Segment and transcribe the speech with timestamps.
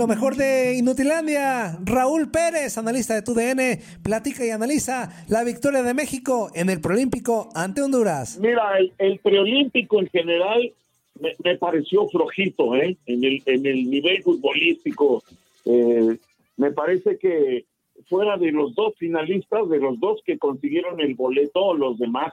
[0.00, 5.92] Lo mejor de Inutilandia, Raúl Pérez, analista de TUDN, platica y analiza la victoria de
[5.92, 8.38] México en el preolímpico ante Honduras.
[8.40, 10.72] Mira, el, preolímpico en general
[11.44, 12.96] me, pareció flojito, ¿eh?
[13.04, 13.24] En
[13.66, 15.22] el, nivel futbolístico.
[15.66, 16.16] Eh,
[16.56, 17.66] me parece que
[18.08, 22.32] fuera de los dos finalistas, de los dos que consiguieron el boleto, los demás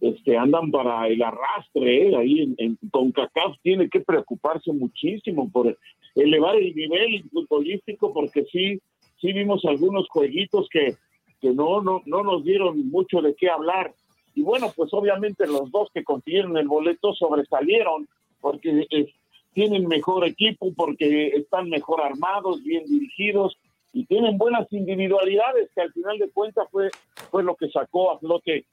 [0.00, 2.16] este, andan para el arrastre, ¿eh?
[2.16, 5.76] ahí en, en CONCACAF tiene que preocuparse muchísimo por
[6.14, 8.80] elevar el nivel futbolístico, porque sí,
[9.20, 10.96] sí vimos algunos jueguitos que,
[11.40, 13.94] que no, no, no nos dieron mucho de qué hablar.
[14.34, 18.08] Y bueno, pues obviamente los dos que consiguieron el boleto sobresalieron,
[18.40, 19.12] porque eh,
[19.52, 23.58] tienen mejor equipo, porque están mejor armados, bien dirigidos,
[23.92, 26.90] y tienen buenas individualidades que al final de cuentas fue,
[27.30, 28.64] fue lo que sacó a flote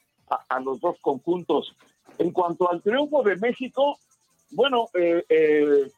[0.47, 1.75] a, los dos conjuntos.
[2.17, 3.97] En cuanto al triunfo de México,
[4.51, 5.91] bueno, eh, eh,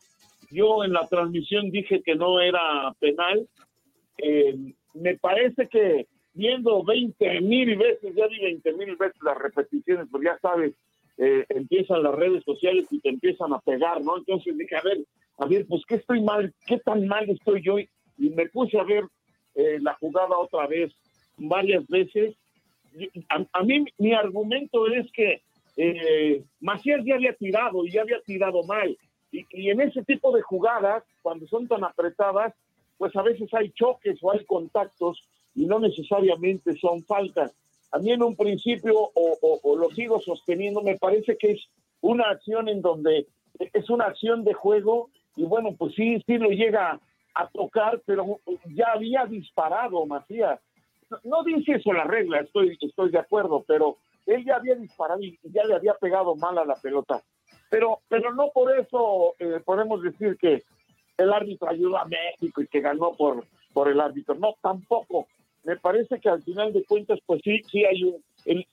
[0.52, 3.48] yo en la transmisión dije que no era penal.
[4.18, 4.56] Eh,
[4.94, 10.24] me parece que viendo 20 mil veces, ya di 20 mil veces las repeticiones, pues
[10.24, 10.74] ya sabes,
[11.18, 14.18] empiezan las redes sociales y te empiezan a pegar, ¿no?
[14.18, 14.98] Entonces dije, a ver,
[15.38, 18.84] a ver, pues qué estoy mal, qué tan mal estoy yo y me puse a
[18.84, 19.04] ver
[19.56, 20.94] eh, la jugada otra vez
[21.38, 22.36] varias veces.
[23.30, 25.42] A, mí mi argumento es que
[25.78, 28.98] eh, Macías ya había tirado y ya había tirado mal.
[29.32, 32.54] Y, en ese tipo de jugadas, cuando son tan apretadas,
[32.98, 35.24] pues a veces hay choques o hay contactos
[35.56, 37.54] y no necesariamente son faltas.
[37.92, 41.68] A mí en un principio, o, o lo sigo sosteniendo, me parece que es
[42.02, 43.28] una acción en donde
[43.60, 47.00] es una acción de juego y bueno, pues sí, sí lo llega
[47.34, 48.40] a tocar, pero
[48.74, 50.60] ya había disparado Macías.
[51.24, 55.38] No, dice eso la regla, estoy, estoy de acuerdo, pero él ya había disparado y
[55.44, 57.22] ya le había pegado mal a la pelota.
[57.72, 60.62] Pero, pero no por eso eh, podemos decir que
[61.18, 64.36] el árbitro ayudó a México y que ganó por, por el árbitro.
[64.36, 65.28] No, tampoco.
[65.64, 68.22] Me parece que al final de cuentas, pues sí, sí hay un,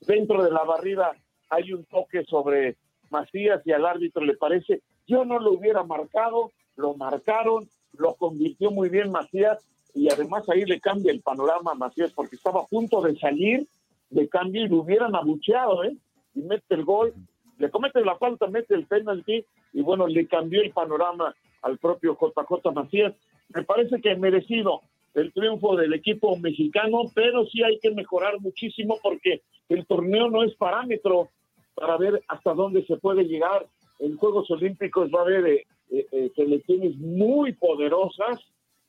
[0.00, 1.12] dentro de la barrida
[1.50, 2.76] hay un toque sobre
[3.10, 4.82] Macías y al árbitro le parece.
[5.06, 10.64] Yo no lo hubiera marcado, lo marcaron, lo convirtió muy bien Macías y además ahí
[10.64, 13.66] le cambia el panorama a Macías porque estaba a punto de salir
[14.10, 15.96] de cambio y lo hubieran abucheado, ¿eh?
[16.34, 17.14] Y mete el gol,
[17.58, 22.16] le comete la falta, mete el penalti y bueno, le cambió el panorama al propio
[22.16, 23.14] JJ Macías.
[23.54, 24.82] Me parece que merecido
[25.14, 30.44] el triunfo del equipo mexicano, pero sí hay que mejorar muchísimo porque el torneo no
[30.44, 31.28] es parámetro
[31.74, 33.66] para ver hasta dónde se puede llegar.
[33.98, 38.40] En Juegos Olímpicos va a haber eh, eh, eh, selecciones muy poderosas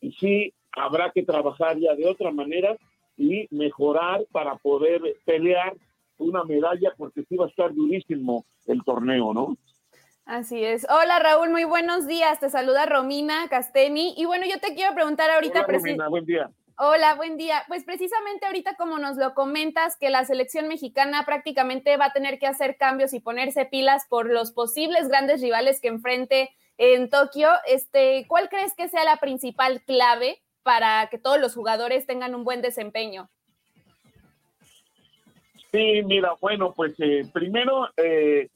[0.02, 2.78] y sí habrá que trabajar ya de otra manera
[3.18, 5.76] y mejorar para poder pelear
[6.20, 9.58] una medalla porque sí va a estar durísimo el torneo, ¿no?
[10.26, 10.86] Así es.
[10.90, 12.40] Hola Raúl, muy buenos días.
[12.40, 14.14] Te saluda Romina Casteni.
[14.16, 15.66] Y bueno, yo te quiero preguntar ahorita.
[15.68, 16.52] Hola, Romina, buen día.
[16.78, 17.64] Hola, buen día.
[17.68, 22.38] Pues precisamente ahorita como nos lo comentas, que la selección mexicana prácticamente va a tener
[22.38, 27.50] que hacer cambios y ponerse pilas por los posibles grandes rivales que enfrente en Tokio.
[27.68, 32.44] Este, ¿Cuál crees que sea la principal clave para que todos los jugadores tengan un
[32.44, 33.30] buen desempeño?
[35.72, 38.50] Sí, mira, bueno, pues eh, primero, eh,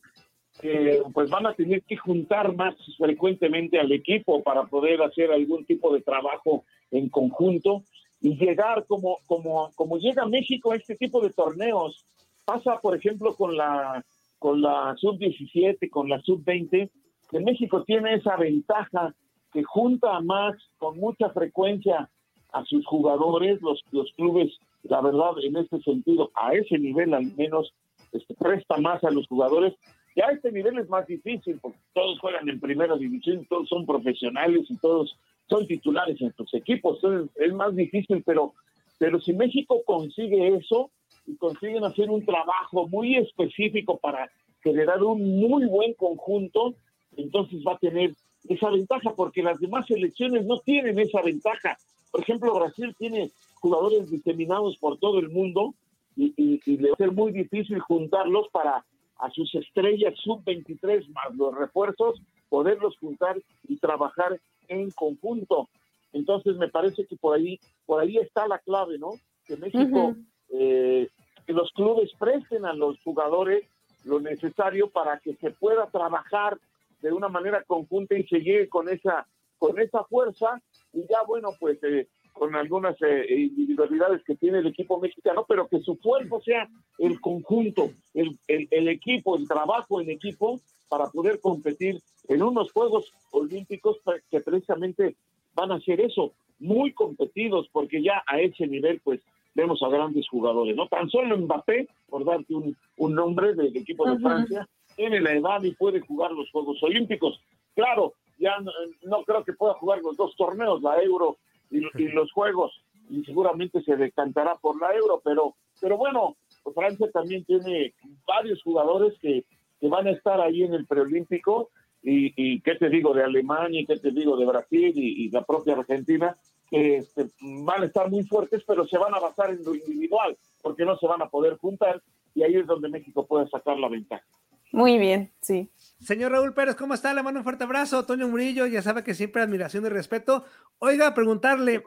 [0.64, 5.66] eh, pues van a tener que juntar más frecuentemente al equipo para poder hacer algún
[5.66, 7.84] tipo de trabajo en conjunto
[8.22, 12.04] y llegar como, como, como llega México a este tipo de torneos.
[12.46, 14.04] Pasa, por ejemplo, con la,
[14.40, 16.90] con la sub-17, con la sub-20,
[17.30, 19.14] que México tiene esa ventaja
[19.52, 22.10] que junta más con mucha frecuencia
[22.52, 24.52] a sus jugadores, los, los clubes,
[24.84, 27.74] la verdad, en este sentido, a ese nivel al menos,
[28.12, 29.74] este, presta más a los jugadores.
[30.16, 34.66] Ya este nivel es más difícil porque todos juegan en primera división, todos son profesionales
[34.70, 35.18] y todos
[35.50, 37.00] son titulares en sus equipos.
[37.36, 38.54] es más difícil, pero,
[39.00, 40.92] pero si México consigue eso
[41.26, 44.30] y consiguen hacer un trabajo muy específico para
[44.62, 46.76] generar un muy buen conjunto,
[47.18, 48.12] entonces va a tener
[48.48, 51.78] esa ventaja, porque las demás selecciones no tienen esa ventaja.
[52.12, 53.32] Por ejemplo, Brasil tiene
[53.64, 55.74] jugadores diseminados por todo el mundo
[56.18, 58.86] y, le va a ser muy difícil juntarlos para
[59.18, 65.70] a sus estrellas sub-23 más los refuerzos poderlos juntar y trabajar en conjunto.
[66.12, 69.14] Entonces me parece que por ahí, por ahí está la clave, ¿no?
[69.46, 70.14] Que México,
[70.50, 71.08] eh,
[71.48, 73.64] que los clubes presten a los jugadores
[74.04, 76.60] lo necesario para que se pueda trabajar
[77.02, 79.26] de una manera conjunta y se llegue con esa,
[79.58, 80.62] con esa fuerza
[80.92, 85.68] y ya bueno, pues eh, con algunas eh, individualidades que tiene el equipo mexicano, pero
[85.68, 90.60] que su cuerpo sea el conjunto, el, el, equipo, el trabajo en equipo
[90.90, 93.98] para poder competir en unos Juegos Olímpicos
[94.30, 95.16] que precisamente
[95.54, 99.22] van a ser eso, muy competidos, porque ya a ese nivel, pues
[99.56, 100.88] vemos a grandes jugadores, ¿no?
[100.88, 105.62] Tan solo Mbappé, por darte un, un nombre del equipo de Francia, tiene la edad
[105.64, 107.40] y puede jugar los Juegos Olímpicos.
[107.76, 108.58] Claro, ya
[109.04, 111.38] no, creo que pueda jugar los dos torneos, la Euro
[111.74, 112.72] y, los Juegos,
[113.10, 116.38] y seguramente se decantará por la Euro, pero, pero bueno,
[116.74, 117.94] Francia también tiene
[118.28, 119.44] varios jugadores que,
[119.80, 121.70] que van a estar ahí en el preolímpico
[122.02, 125.44] y, y qué te digo de Alemania, y qué te digo de Brasil y, la
[125.44, 126.38] propia Argentina,
[126.70, 130.38] que este, van a estar muy fuertes, pero se van a basar en lo individual,
[130.62, 132.02] porque no se van a poder juntar
[132.36, 134.26] y ahí es donde México puede sacar la ventaja.
[134.72, 135.70] Muy bien, sí.
[136.04, 137.14] Señor Raúl Pérez, ¿cómo está?
[137.14, 138.06] Le mando un fuerte abrazo.
[138.06, 140.44] Toño Murillo, ya sabe que siempre admiración y respeto.
[140.80, 141.82] Oiga, preguntarle.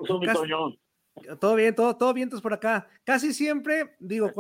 [1.38, 2.88] Todo bien, todo, todo vientos por acá.
[3.04, 4.30] Casi siempre, digo,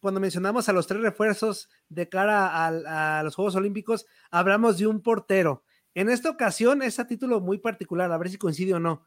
[0.00, 5.00] cuando mencionamos a los tres refuerzos de cara a, los Juegos Olímpicos, hablamos de un
[5.00, 5.64] portero.
[5.94, 9.04] En esta ocasión es a título muy particular, a ver si coincide o no.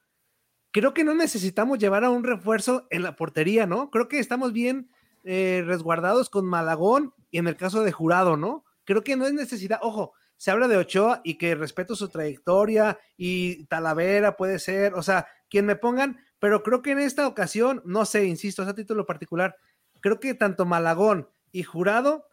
[0.72, 3.90] Creo que no necesitamos llevar a un refuerzo en la portería, ¿no?
[3.90, 4.90] Creo que estamos bien
[5.24, 8.66] eh, resguardados con Malagón y en el caso de Jurado, ¿no?
[8.88, 12.98] Creo que no es necesidad, ojo, se habla de Ochoa y que respeto su trayectoria
[13.18, 17.82] y Talavera puede ser, o sea, quien me pongan, pero creo que en esta ocasión,
[17.84, 19.58] no sé, insisto, es a título particular,
[20.00, 22.28] creo que tanto Malagón y Jurado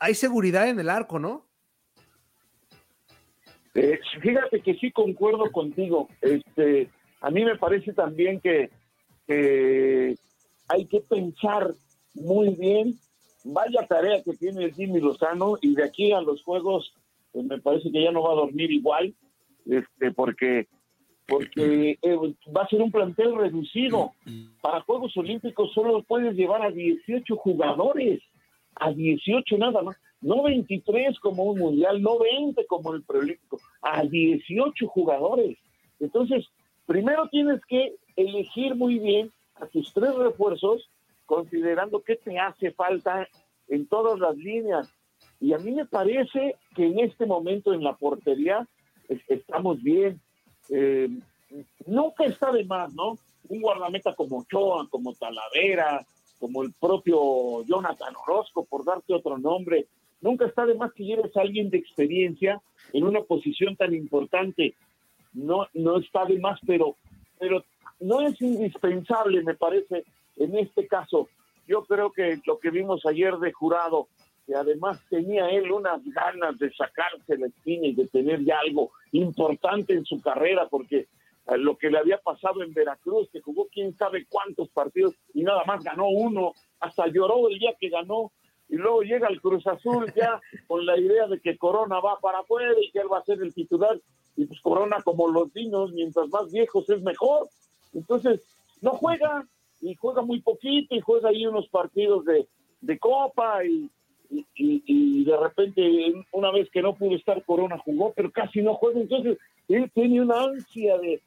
[0.00, 1.46] hay seguridad en el arco, ¿no?
[3.74, 6.08] Eh, fíjate que sí concuerdo contigo.
[6.20, 6.90] Este,
[7.20, 8.70] a mí me parece también que,
[9.28, 11.74] hay que pensar
[12.14, 12.98] muy bien.
[13.44, 16.94] Vaya tarea que tiene el Jimmy Lozano y de aquí a los juegos
[17.32, 19.14] pues me parece que ya no va a dormir igual,
[19.66, 20.68] este, porque
[21.26, 22.16] porque eh,
[22.54, 24.12] va a ser un plantel reducido.
[24.60, 28.22] Para Juegos Olímpicos solo puedes llevar a 18 jugadores,
[28.74, 34.04] a 18 nada más, no 23 como un mundial, no 20 como el preolímpico, a
[34.04, 35.58] 18 jugadores.
[36.00, 36.46] Entonces,
[36.86, 40.88] primero tienes que elegir muy bien a tus tres refuerzos,
[41.32, 43.26] considerando qué te hace falta
[43.66, 44.94] en todas las líneas.
[45.40, 48.68] Y a mí me parece que en este momento en la portería
[49.28, 50.20] estamos bien.
[50.68, 51.08] Eh,
[51.86, 53.16] nunca está de más, ¿no?
[53.48, 56.04] Un guardameta como Ochoa, como Talavera,
[56.38, 59.86] como el propio Jonathan Orozco, por darte otro nombre.
[60.20, 62.60] Nunca está de más que lleves a alguien de experiencia
[62.92, 64.74] en una posición tan importante.
[65.32, 66.96] No, no está de más, pero,
[67.38, 67.64] pero
[68.00, 70.04] no es indispensable, me parece,
[70.44, 71.28] en este caso.
[71.66, 74.08] Yo creo que lo que vimos ayer de jurado,
[74.46, 78.90] que además tenía él unas ganas de sacarse la espina y de tener ya algo
[79.12, 81.06] importante en su carrera, porque
[81.46, 85.42] eh, lo que le había pasado en Veracruz, que jugó quién sabe cuántos partidos y
[85.42, 88.32] nada más ganó uno, hasta lloró el día que ganó,
[88.68, 92.40] y luego llega el Cruz Azul ya con la idea de que Corona va para
[92.40, 94.00] afuera y que él va a ser el titular,
[94.36, 97.48] y pues Corona como los niños, mientras más viejos es mejor,
[97.92, 98.40] entonces
[98.80, 99.46] no juega,
[99.82, 102.48] y juega muy poquito, y juega ahí unos partidos de,
[102.80, 103.90] de copa, y,
[104.54, 109.00] y, de repente una vez que no pudo estar Corona jugó, pero casi no juega,
[109.00, 111.20] entonces él tiene una ansia de,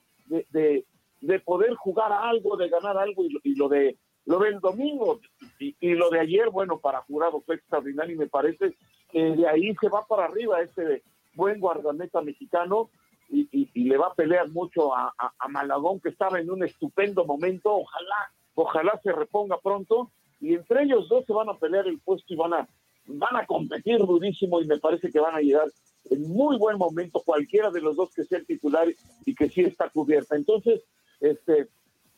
[1.21, 5.19] de, poder jugar algo, de ganar algo, y lo, de lo del domingo
[5.59, 8.75] y, lo de ayer, bueno, para Jurado fue extraordinario y me parece
[9.11, 11.03] que de ahí se va para arriba este
[11.35, 12.89] buen guardameta mexicano
[13.29, 17.75] y, le va a pelear mucho a, a, Malagón que estaba en un estupendo momento,
[17.75, 22.33] ojalá, ojalá se reponga pronto y entre ellos dos se van a pelear el puesto
[22.33, 22.67] y van a
[23.07, 25.67] van a competir durísimo y me parece que van a llegar
[26.09, 28.87] en muy buen momento cualquiera de los dos que sea el titular
[29.25, 30.35] y que sí está cubierta.
[30.35, 30.81] Entonces,
[31.19, 31.67] este,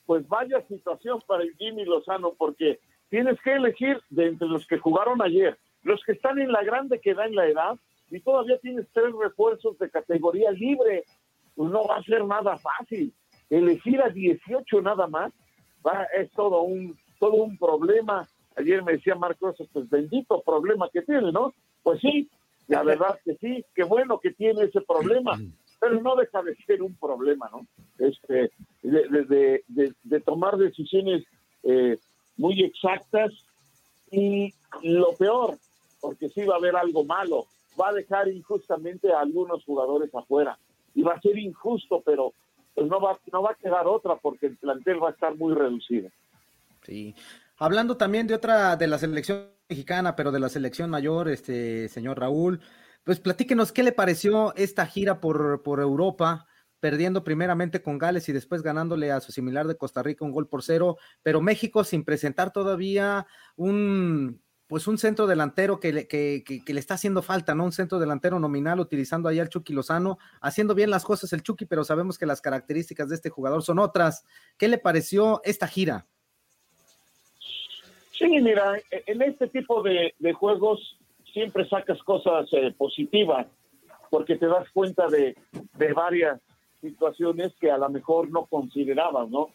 [0.06, 2.80] pues vaya situación para el Jimmy Lozano porque
[3.10, 7.00] tienes que elegir de entre los que jugaron ayer, los que están en la grande
[7.00, 7.78] que da en la edad
[8.10, 11.04] y todavía tienes tres refuerzos de categoría libre,
[11.56, 13.14] pues no va a ser nada fácil.
[13.50, 15.34] Elegir a 18 nada más
[15.86, 21.04] va, es todo un todo un problema Ayer me decía Marcos, pues bendito problema que
[21.04, 21.54] tiene, ¿no?
[21.84, 22.30] Pues sí,
[22.68, 25.40] la verdad que sí, qué bueno que tiene ese problema,
[25.80, 27.68] pero no deja de ser un problema, ¿no?
[28.00, 29.64] Este, de,
[30.04, 31.24] de, tomar decisiones
[31.64, 31.98] eh,
[32.36, 33.32] muy exactas
[34.12, 35.58] y lo peor,
[36.02, 37.46] porque sí va a haber algo malo,
[37.80, 40.58] va a dejar injustamente a algunos jugadores afuera.
[40.96, 42.34] Y va a ser injusto, pero
[42.78, 45.56] pues no va, no va a quedar otra porque el plantel va a estar muy
[45.56, 46.12] reducido.
[46.84, 47.16] Sí.
[47.58, 52.20] Hablando también de otra de la selección mexicana, pero de la selección mayor, este señor
[52.20, 52.62] Raúl,
[53.04, 56.46] pues platíquenos qué le pareció esta gira por, por Europa,
[56.80, 60.48] perdiendo primeramente con Gales y después ganándole a su similar de Costa Rica un gol
[60.48, 66.44] por cero, pero México sin presentar todavía un pues un centro delantero que le, que,
[66.44, 67.64] que, le está haciendo falta, ¿no?
[67.64, 71.66] Un centro delantero nominal utilizando ahí al Chucky Lozano, haciendo bien las cosas el Chucky,
[71.66, 74.26] pero sabemos que las características de este jugador son otras.
[74.58, 76.06] ¿Qué le pareció esta gira?
[78.12, 80.98] Sí, mira, en este tipo de, juegos
[81.32, 83.48] siempre sacas cosas eh, positivas
[84.10, 85.36] porque te das cuenta de,
[85.94, 86.42] varias
[86.82, 89.50] situaciones que a lo mejor no considerabas, ¿no?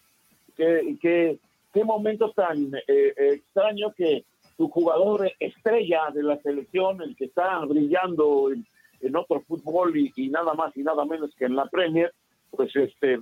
[0.57, 1.39] Qué,
[1.73, 4.25] qué momento tan eh, eh, extraño que
[4.63, 10.55] tu jugador estrella de la selección, el que está brillando en, otro fútbol y, nada
[10.55, 12.15] más y nada menos que en la Premier,
[12.53, 13.19] pues este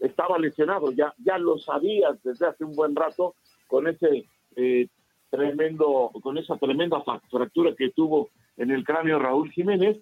[0.00, 3.36] estaba lesionado, ya, ya lo sabías desde hace un buen rato
[3.68, 4.86] con ese eh,
[5.30, 9.96] tremendo, con esa tremenda fractura que tuvo en el cráneo Raúl Jiménez.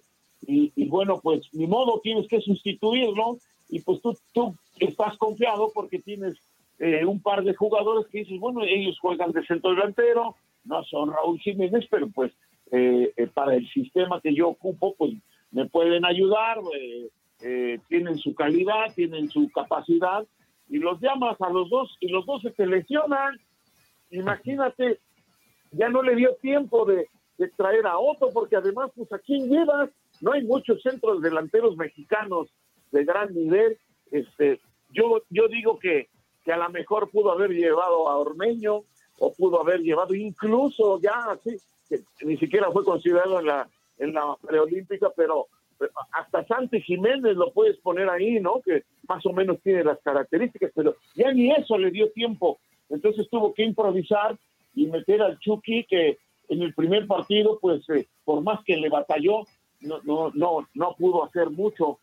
[0.45, 3.37] Y, bueno, pues ni modo, tienes que sustituirlo.
[3.69, 6.35] Y pues tú, tú estás confiado porque tienes
[6.79, 11.11] eh, un par de jugadores que dices, bueno, ellos juegan de centro delantero, no son
[11.11, 12.31] Raúl Jiménez, pero pues
[12.71, 15.13] eh, para el sistema que yo ocupo, pues
[15.51, 16.59] me pueden ayudar,
[17.89, 20.25] tienen su calidad, tienen su capacidad,
[20.69, 23.37] y los llamas a los dos y los dos se te lesionan
[24.11, 24.99] imagínate,
[25.71, 27.07] ya no le dio tiempo de,
[27.57, 29.89] traer a otro, porque además, pues a quién llevas,
[30.21, 32.49] no hay muchos centros delanteros mexicanos
[32.91, 33.79] de gran nivel.
[34.11, 34.59] Este,
[34.91, 36.09] yo, yo digo que,
[36.43, 38.83] que a lo mejor pudo haber llevado a Ormeño,
[39.21, 44.13] o pudo haber llevado incluso ya así, que ni siquiera fue considerado en la, en
[44.13, 45.47] la preolímpica, pero
[46.11, 48.61] hasta Santi Jiménez lo puedes poner ahí, ¿no?
[48.61, 52.59] Que más o menos tiene las características, pero ya ni eso le dio tiempo
[52.91, 54.37] entonces tuvo que improvisar
[54.75, 56.17] y meter al Chucky, que
[56.49, 59.45] en el primer partido, pues eh, por más que le batalló,
[59.79, 61.99] no, no, no, no pudo hacer mucho.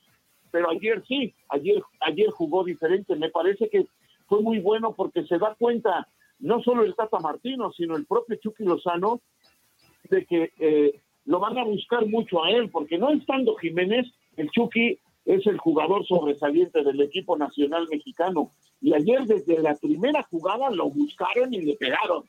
[0.51, 3.15] Pero ayer sí, ayer, ayer jugó diferente.
[3.17, 3.87] Me parece que
[4.27, 6.09] fue muy bueno porque se da cuenta,
[6.41, 9.21] no solo el Tata Martino, sino el propio Chucky Lozano,
[10.11, 14.51] de que eh, lo van a buscar mucho a él, porque no estando Jiménez, el
[14.51, 18.51] Chucky es el jugador sobresaliente del equipo nacional mexicano.
[18.81, 22.25] Y ayer desde la primera jugada lo buscaron y le pegaron.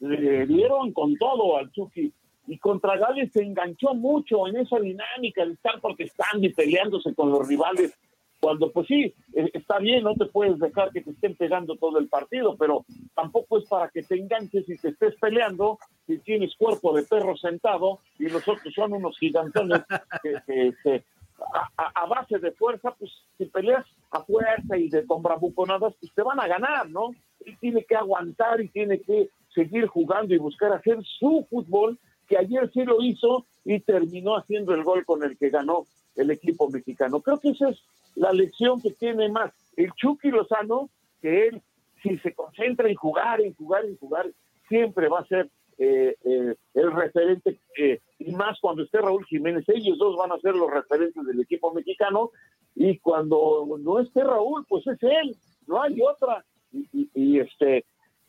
[0.00, 2.12] Le dieron con todo al Chucky.
[2.48, 7.30] Y contra Gales se enganchó mucho en esa dinámica de estar protestando y peleándose con
[7.30, 7.96] los rivales.
[8.42, 12.00] Cuando pues sí, eh, está bien, no te puedes dejar que te estén pegando todo
[12.00, 12.84] el partido, pero
[13.14, 17.36] tampoco es para que te enganches y te estés peleando si tienes cuerpo de perro
[17.36, 19.82] sentado y los otros son unos gigantones
[20.82, 21.04] que,
[21.76, 26.22] a, base de fuerza, pues si peleas a fuerza y de con bravuconadas, pues te
[26.22, 27.10] van a ganar, ¿no?
[27.46, 31.96] Él tiene que aguantar y tiene que seguir jugando y buscar hacer su fútbol,
[32.26, 35.84] que ayer sí lo hizo y terminó haciendo el gol con el que ganó
[36.16, 37.20] el equipo mexicano.
[37.20, 37.78] Creo que esa es
[38.14, 40.90] la lección que tiene más el Chucky Lozano,
[41.20, 41.62] que él,
[42.02, 44.26] si se concentra en jugar, en jugar, en jugar,
[44.68, 49.64] siempre va a ser eh, eh, el referente, eh, y más cuando esté Raúl Jiménez,
[49.68, 52.30] ellos dos van a ser los referentes del equipo mexicano,
[52.74, 56.44] y cuando no esté Raúl, pues es él, no hay otra.
[56.72, 57.84] Y, este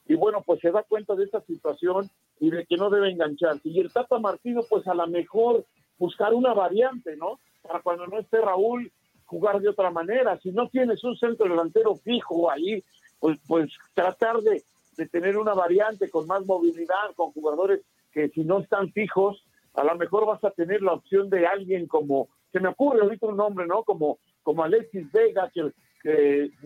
[0.05, 2.09] y bueno, pues se da cuenta de esta situación
[2.41, 3.69] y de que no debe engancharse.
[3.69, 5.65] Y el Tata Martino, pues a lo mejor
[5.97, 7.39] buscar una variante, ¿no?
[7.61, 8.91] Para cuando no esté Raúl,
[9.25, 10.39] jugar de otra manera.
[10.39, 12.83] Si no tienes un centro delantero fijo ahí,
[13.19, 14.63] pues, pues tratar de,
[14.97, 19.83] de tener una variante con más movilidad, con jugadores que si no están fijos, a
[19.83, 23.37] lo mejor vas a tener la opción de alguien como, se me ocurre ahorita un
[23.37, 23.83] nombre, ¿no?
[23.83, 25.71] Como, como Alexis Vega, que,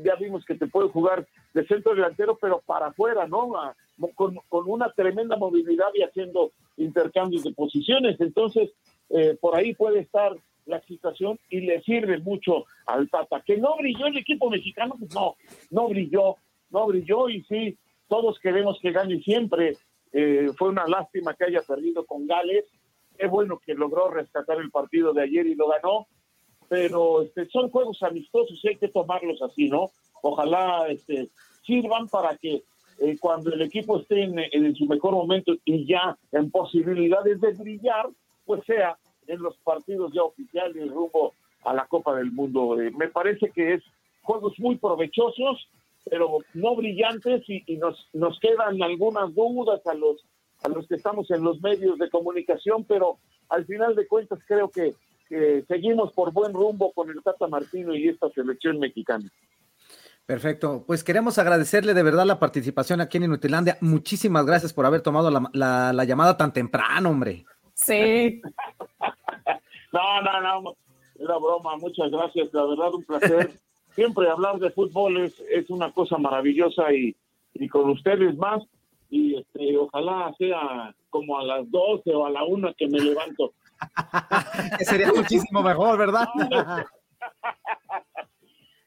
[0.03, 3.51] ya vimos que te puede jugar de centro delantero, pero para afuera, ¿no?
[4.15, 8.19] con, una tremenda movilidad y haciendo intercambios de posiciones.
[8.19, 8.71] Entonces,
[9.09, 10.35] eh, por ahí puede estar
[10.67, 13.41] la situación y le sirve mucho al Tata.
[13.45, 15.35] Que no brilló el equipo mexicano, pues no,
[15.71, 16.35] no brilló,
[16.69, 19.77] no brilló y sí, todos queremos que gane siempre.
[20.13, 22.65] Eh, fue una lástima que haya perdido con Gales.
[23.17, 26.07] Es bueno que logró rescatar el partido de ayer y lo ganó,
[26.69, 29.89] pero este, son juegos amistosos y hay que tomarlos así, ¿no?
[30.21, 31.29] Ojalá este,
[31.65, 32.63] sirvan para que
[32.99, 38.07] eh, cuando el equipo esté en, su mejor momento y ya en posibilidades de brillar,
[38.45, 38.97] pues sea
[39.27, 42.79] en los partidos ya oficiales rumbo a la Copa del Mundo.
[42.81, 43.83] Eh, me parece que es
[44.21, 45.67] juegos muy provechosos
[46.09, 50.17] pero no brillantes y, nos, nos quedan algunas dudas a los,
[50.63, 53.17] a los que estamos en los medios de comunicación, pero
[53.49, 54.93] al final de cuentas creo que,
[55.67, 59.29] seguimos por buen rumbo con el Tata Martino y esta selección mexicana.
[60.25, 60.85] Perfecto.
[60.87, 63.77] Pues queremos agradecerle de verdad la participación aquí en Inutilandia.
[63.81, 67.45] Muchísimas gracias por haber tomado la, llamada tan temprano, hombre.
[67.73, 68.41] Sí.
[69.93, 70.75] no, no, no.
[71.19, 71.77] Era broma.
[71.77, 72.53] Muchas gracias.
[72.53, 73.59] La verdad, un placer.
[73.91, 77.15] Siempre hablar de fútbol es, es una cosa maravillosa y,
[77.55, 78.63] y con ustedes más
[79.09, 83.53] y este, ojalá sea como a las 12 o a la 1 que me levanto.
[84.81, 86.27] sería muchísimo mejor, ¿verdad?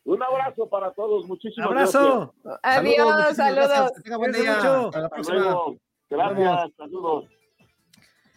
[0.04, 2.34] Un abrazo para todos, muchísimas abrazo.
[2.62, 3.92] Adiós, saludos.
[4.18, 4.56] buen día.
[4.56, 5.56] Hasta la próxima.
[6.08, 7.26] Gracias, saludos.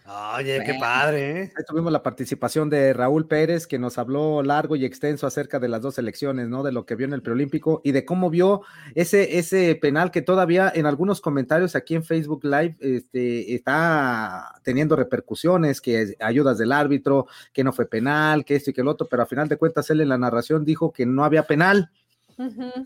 [0.06, 1.44] Oye, qué padre.
[1.44, 1.54] ¿eh?
[1.66, 5.82] tuvimos la participación de Raúl Pérez, que nos habló largo y extenso acerca de las
[5.82, 6.62] dos elecciones, ¿no?
[6.62, 8.64] De lo que vio en el preolímpico y de cómo vio
[8.96, 14.98] ese, ese penal que todavía en algunos comentarios aquí en Facebook Live este, está teniendo
[14.98, 19.08] repercusiones, que ayudas del árbitro, que no fue penal, que esto y que el otro,
[19.10, 21.92] pero a final de cuentas él en la narración dijo que no había penal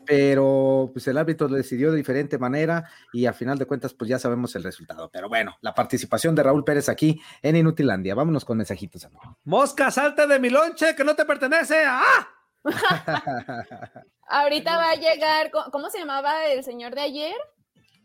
[0.05, 4.09] pero pues el árbitro lo decidió de diferente manera y a final de cuentas pues
[4.09, 5.09] ya sabemos el resultado.
[5.11, 8.15] Pero bueno, la participación de Raúl Pérez aquí en Inutilandia.
[8.15, 9.37] Vámonos con mensajitos, amigo.
[9.43, 11.83] Mosca, salte de mi lonche que no te pertenece.
[11.85, 12.27] ¡Ah!
[14.29, 17.35] Ahorita va a llegar, ¿cómo se llamaba el señor de ayer?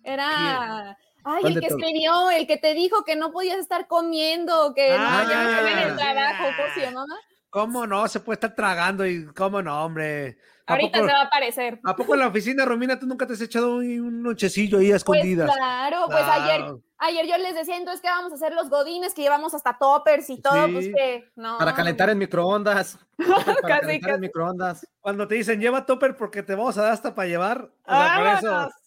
[0.05, 0.97] Era...
[1.25, 5.25] Ay, el que escribió, el que te dijo que no podías estar comiendo, que no,
[5.25, 7.15] no en el trabajo, ¿cómo se llamaba?
[7.53, 8.09] ¿Cómo no?
[8.09, 10.39] Se puede estar tragando y cómo no, hombre.
[10.67, 11.81] Ahorita se va a aparecer.
[11.85, 14.91] ¿A poco en la oficina, Romina, tú nunca te has echado un, nochecillo ahí a
[14.91, 15.47] pues escondidas?
[15.47, 16.65] Pues claro, pues ayer,
[16.99, 20.31] ayer yo les decía, entonces, ¿qué vamos a hacer los godines que llevamos hasta toppers
[20.31, 20.73] y todo?
[20.73, 21.59] Pues que, no.
[21.59, 22.99] Para calentar en microondas.
[23.63, 24.87] para calentar en microondas.
[25.01, 27.71] Cuando te dicen, lleva topper porque te vamos a dar hasta para llevar.
[27.85, 28.71] O sea, por eso.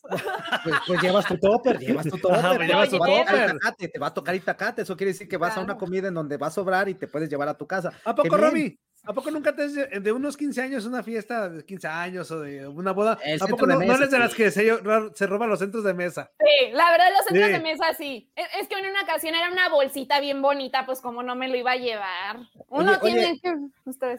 [0.64, 2.68] Pues, pues, llevas tu topper, llevas tu topper.
[2.68, 3.58] llevas tu topper.
[3.92, 6.38] te va a tocar itacate, eso quiere decir que vas a una comida en donde
[6.38, 7.92] va a sobrar y te puedes llevar a tu casa.
[8.04, 8.78] ¿A poco, Romy?
[9.06, 12.68] ¿A poco nunca te de unos 15 años, una fiesta de 15 años o de
[12.68, 13.18] una boda?
[13.40, 14.72] ¿A poco no, eres de las que se,
[15.14, 16.32] se, roban los centros de mesa?
[16.40, 18.32] Sí, la verdad, los centros de mesa sí.
[18.36, 21.56] Es, que en una ocasión era una bolsita bien bonita, pues como no me lo
[21.56, 22.40] iba a llevar.
[22.70, 23.54] Uno tiene que.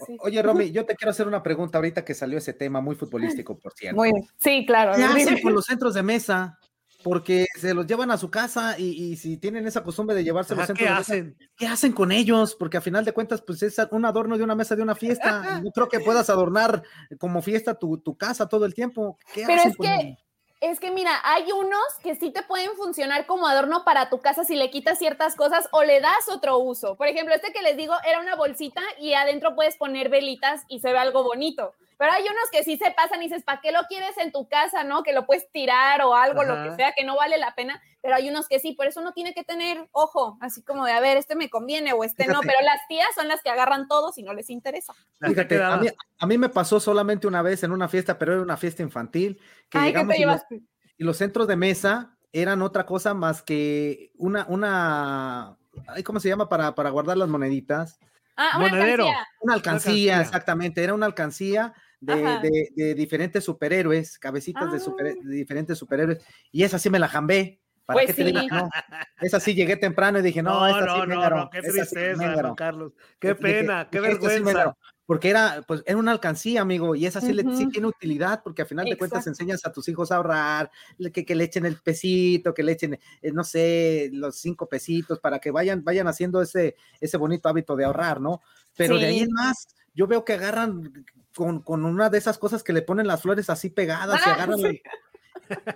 [0.07, 0.16] sí.
[0.20, 3.59] Oye, Romy, yo te quiero hacer una pregunta ahorita que salió ese tema muy futbolístico,
[3.59, 3.96] por cierto.
[3.96, 4.92] Muy, sí, claro.
[4.94, 6.59] ¿Qué hacen con los centros de mesa?
[7.07, 10.66] Porque se los llevan a su casa y, si tienen esa costumbre de llevarse los
[10.73, 11.38] ¿qué hacen?
[11.57, 12.57] ¿qué hacen con ellos?
[12.57, 15.61] Porque a final de cuentas, pues es un adorno de una mesa de una fiesta.
[15.62, 16.83] No creo que puedas adornar
[17.21, 19.19] como fiesta tu, casa todo el tiempo.
[19.33, 20.16] ¿Qué Pero es que,
[20.61, 24.42] es que mira, hay unos que sí te pueden funcionar como adorno para tu casa
[24.42, 26.97] si le quitas ciertas cosas o le das otro uso.
[26.97, 30.81] Por ejemplo, este que les digo era una bolsita y adentro puedes poner velitas y
[30.81, 31.73] se ve algo bonito.
[31.99, 34.49] Pero hay unos que sí se pasan y dices, ¿para qué lo quieres en tu
[34.49, 35.03] casa, no?
[35.03, 37.81] Que lo puedes tirar o algo, lo que sea, que no vale la pena.
[38.03, 40.93] Pero hay unos que sí, por eso uno tiene que tener ojo, así como de,
[40.93, 42.41] a ver, este me conviene o este no.
[42.41, 44.93] Pero las tías son las que agarran todo si no les interesa.
[45.21, 48.83] Fíjate, a mí, me pasó solamente una vez en una fiesta, pero era una fiesta
[48.83, 49.41] infantil.
[49.71, 50.63] Que Ay, ¿qué te llevaste?
[50.99, 55.57] y los centros de mesa eran otra cosa más que una, una,
[56.05, 56.49] ¿cómo se llama?
[56.49, 57.99] Para, para guardar las moneditas.
[58.37, 59.29] Ah, una alcancía.
[59.41, 65.15] Una alcancía, exactamente, era una alcancía de, diferentes superhéroes, cabecitas de, ah.
[65.25, 67.61] diferentes superhéroes, y esa sí me la jambé.
[67.87, 68.69] ¿Para pues te no?
[69.21, 72.55] Esa sí llegué temprano y dije, no, no, esta no, sí no, no, qué tristeza,
[72.57, 72.93] Carlos.
[73.21, 74.77] Qué pena, qué vergüenza.
[75.07, 78.63] porque era, pues, era una alcancía, amigo, y esa sí, le, sí tiene utilidad, porque
[78.63, 80.69] al final de cuentas enseñas a tus hijos a ahorrar,
[81.15, 85.21] que, que le echen el pesito, que le echen, eh, no sé, los cinco pesitos,
[85.21, 88.43] para que vayan, vayan haciendo ese, ese bonito hábito de ahorrar, ¿no?
[88.77, 90.93] Pero de ahí en más, yo veo que agarran
[91.37, 94.59] con, una de esas cosas que le ponen las flores así pegadas y ah, agarran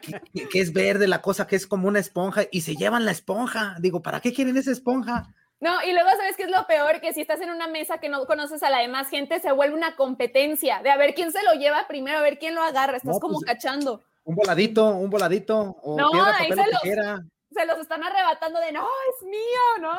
[0.00, 3.76] que, es verde la cosa que es como una esponja y se llevan la esponja.
[3.78, 5.32] Digo, ¿para qué quieren esa esponja?
[5.60, 8.08] No, y luego sabes qué es lo peor, que si estás en una mesa que
[8.08, 11.42] no conoces a la demás gente, se vuelve una competencia de a ver quién se
[11.42, 14.02] lo lleva primero, a ver quién lo agarra, estás como pues, cachando.
[14.24, 16.64] Un voladito, un voladito, o no, ahí se
[17.52, 19.92] se los están arrebatando de no, es mío, ¿no?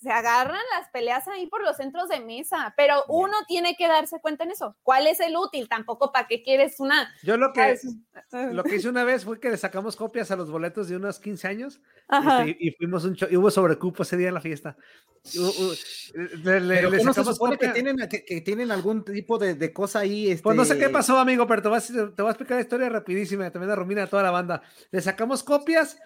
[0.00, 4.20] Se, agarran las peleas ahí por los centros de mesa, pero uno tiene que darse
[4.20, 4.76] cuenta en eso.
[4.82, 5.68] ¿Cuál es el útil?
[5.68, 7.14] Tampoco para qué quieres una.
[7.22, 7.78] Yo lo que,
[8.52, 11.18] lo que hice una vez fue que le sacamos copias a los boletos de unos
[11.18, 14.76] 15 años este, y fuimos un y hubo sobrecupo ese día en la fiesta.
[16.42, 20.34] le, le, se supone que tienen, que, tienen algún tipo de, cosa ahí.
[20.42, 22.56] Pues no sé qué este pasó, amigo, pero te voy, a, te voy a explicar
[22.56, 24.62] la historia rapidísima, también a Romina, a toda la banda.
[24.90, 25.98] Le sacamos copias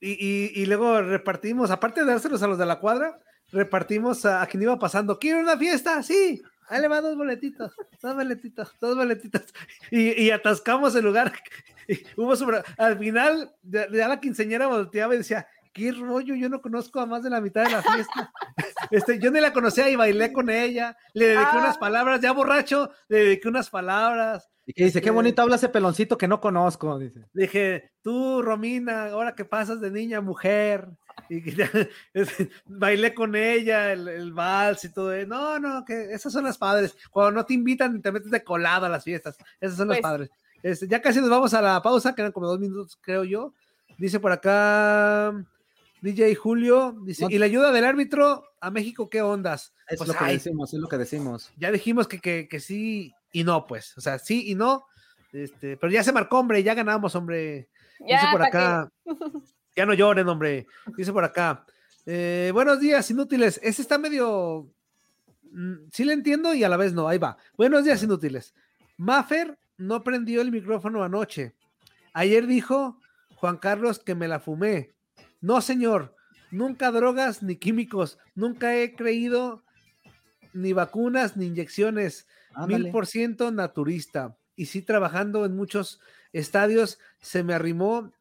[0.00, 3.18] y, y, luego repartimos, aparte de dárselos a los de la cuadra,
[3.50, 5.18] repartimos a, quien iba pasando.
[5.18, 6.02] ¿Quiere una fiesta?
[6.02, 6.42] Sí.
[6.68, 9.42] Ahí le va dos boletitos, dos boletitos, dos boletitos.
[9.90, 11.32] Y, y atascamos el lugar.
[11.88, 16.34] Y hubo sobre, al final, ya la quinceñera volteaba y decía, ¿qué rollo?
[16.34, 18.32] Yo no conozco a más de la mitad de la fiesta.
[18.90, 21.80] Este, yo ni la conocía y bailé con ella, le dediqué unas ah.
[21.80, 24.48] palabras, ya borracho, le dediqué unas palabras.
[24.66, 27.24] Y que dice, qué este bonito habla ese peloncito que no conozco, dice.
[27.32, 30.88] Dije, tú, Romina, ahora que pasas de niña a mujer,
[31.28, 31.40] y
[32.66, 35.12] bailé con ella, el, vals y todo.
[35.26, 36.96] No, no, que esas son las padres.
[37.10, 39.36] Cuando no te invitan, te metes de colado a las fiestas.
[39.60, 40.30] Esas son las pues padres.
[40.62, 43.54] Este, ya casi nos vamos a la pausa, quedan como dos minutos, creo yo.
[43.98, 45.32] Dice por acá
[46.02, 49.72] DJ Julio, dice, ¿y la ayuda del árbitro a México qué ondas?
[49.88, 51.52] Es pues, lo que decimos, es lo que decimos.
[51.56, 53.96] Ya dijimos que, que, sí y no, pues.
[53.98, 54.86] O sea, sí y no.
[55.30, 57.68] Este, pero ya se marcó, hombre, ya ganamos, hombre.
[58.00, 58.90] dice por acá.
[59.78, 60.66] Ya no lloren, hombre.
[60.96, 61.66] Dice por acá.
[62.06, 63.60] Eh, buenos días, inútiles.
[63.62, 64.72] Ese está medio.
[65.52, 67.06] Mm, sí le entiendo y a la vez no.
[67.06, 67.36] Ahí va.
[67.58, 68.54] Buenos días, inútiles.
[68.96, 71.54] Maffer no prendió el micrófono anoche.
[72.14, 72.98] Ayer dijo
[73.34, 74.94] Juan Carlos que me la fumé.
[75.42, 76.16] No, señor.
[76.50, 78.18] Nunca drogas ni químicos.
[78.34, 79.62] Nunca he creído
[80.54, 82.26] ni vacunas ni inyecciones.
[82.66, 84.36] Mil por ciento naturista.
[84.54, 86.00] Y sí, trabajando en muchos
[86.32, 88.12] estadios, se me arrimó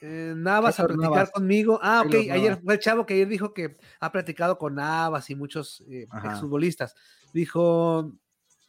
[0.00, 1.80] eh, Navas a platicar conmigo.
[1.82, 5.34] Ah, ok, ayer fue el chavo que ayer dijo que ha platicado con Navas y
[5.34, 6.94] muchos eh, exfutbolistas.
[7.32, 8.12] Dijo,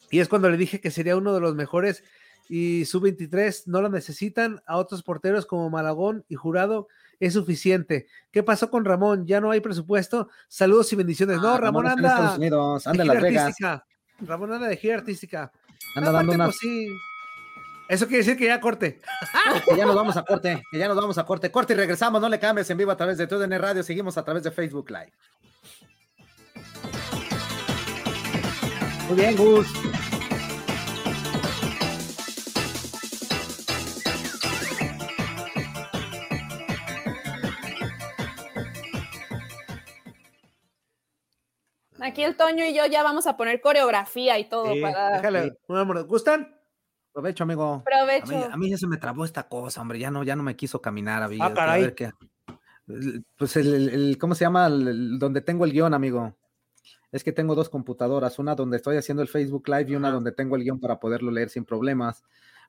[0.09, 2.03] y es cuando le dije que sería uno de los mejores
[2.47, 4.61] y su 23 no lo necesitan.
[4.65, 6.87] A otros porteros como Malagón y Jurado
[7.19, 8.07] es suficiente.
[8.31, 9.27] ¿Qué pasó con Ramón?
[9.27, 10.29] Ya no hay presupuesto.
[10.47, 11.37] Saludos y bendiciones.
[11.37, 12.33] no, ah, Ramón, anda.
[12.33, 13.55] anda en Las Vegas.
[14.21, 15.51] Ramón anda de gira artística.
[15.95, 16.57] Anda dando unas.
[16.59, 16.91] Pues
[17.89, 19.01] eso quiere decir que ya corte.
[19.67, 21.51] que ya nos vamos a corte, que ya nos vamos a corte.
[21.51, 24.23] Corte y regresamos, no le cambies en vivo a través de TUDN Radio, seguimos a
[24.23, 25.11] través de Facebook Live.
[29.07, 29.67] Muy bien, Gus.
[42.01, 45.17] Aquí el Toño y yo ya vamos a poner coreografía y todo para.
[45.17, 45.57] Déjale,
[46.07, 46.55] ¿gustan?
[47.11, 47.83] Aprovecho, amigo.
[47.85, 48.49] Aprovecho.
[48.51, 49.99] A mí, ya se me trabó esta cosa, hombre.
[49.99, 51.43] Ya no, ya no me quiso caminar, amigo.
[51.43, 51.93] Ah, caray.
[53.35, 54.69] pues el, ¿cómo se llama?
[54.69, 56.35] donde tengo el guion, amigo.
[57.11, 60.31] Es que tengo dos computadoras, una donde estoy haciendo el Facebook Live y una donde
[60.31, 62.23] tengo el guion para poderlo leer sin problemas,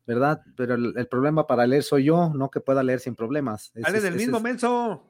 [0.06, 0.42] ¿verdad?
[0.56, 3.70] Pero el, problema para leer soy yo, no que pueda leer sin problemas.
[3.74, 5.09] Es, en el mismo menso.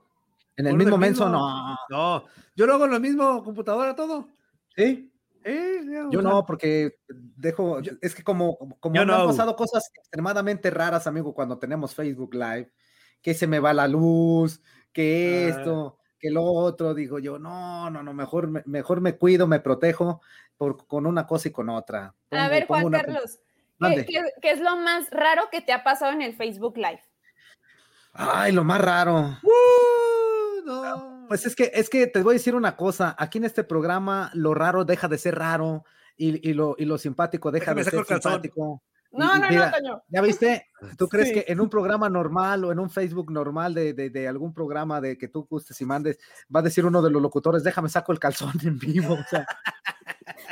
[0.61, 1.77] En el mismo menso, no.
[1.89, 4.29] No, yo lo hago en la misma computadora todo.
[4.77, 5.11] ¿Sí?
[6.11, 11.59] yo no, porque dejo, es que como, como han pasado cosas extremadamente raras, amigo, cuando
[11.59, 12.71] tenemos Facebook Live,
[13.23, 14.61] que se me va la luz,
[14.93, 15.57] que ah.
[15.57, 20.21] esto, que lo otro, digo yo, no, no, no, mejor, mejor me cuido, me protejo
[20.57, 22.15] por, con una cosa y con otra.
[22.31, 23.41] a ver, Juan Carlos,
[23.79, 27.03] ¿qué, es lo más raro que te ha pasado en el Facebook Live?
[28.13, 29.39] Ay, lo más raro.
[29.43, 29.90] Uh,
[30.71, 31.27] no.
[31.29, 34.31] Pues es que, es que te voy a decir una cosa, aquí en este programa
[34.35, 35.85] lo raro deja de ser raro
[36.17, 38.83] y, lo, y lo simpático deja de ser simpático.
[39.13, 40.03] No, no, no, Toño.
[40.09, 40.71] ¿Ya viste?
[40.99, 44.53] ¿Tú crees que en un programa normal o en un Facebook normal de, de, algún
[44.55, 46.19] programa de que tú gustes y mandes,
[46.55, 49.15] va a decir uno de los locutores, déjame saco el calzón en vivo?
[49.15, 49.47] O sea,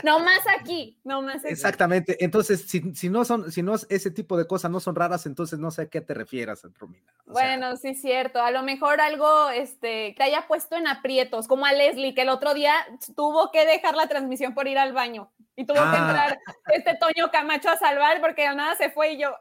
[0.02, 1.52] no más aquí, no más aquí.
[1.52, 2.22] Exactamente.
[2.24, 5.58] Entonces, si, no son, si no es ese tipo de cosas no son raras, entonces
[5.58, 7.04] no sé a qué te refieras, Romina.
[7.26, 8.40] bueno, sí cierto.
[8.40, 12.28] A lo mejor algo este, te haya puesto en aprietos, como a Leslie, que el
[12.28, 12.74] otro día
[13.14, 16.06] tuvo que dejar la transmisión por ir al baño y tuvo que ah.
[16.06, 16.38] entrar
[16.72, 19.34] este Toño Camacho a salvar porque nada se fue y yo.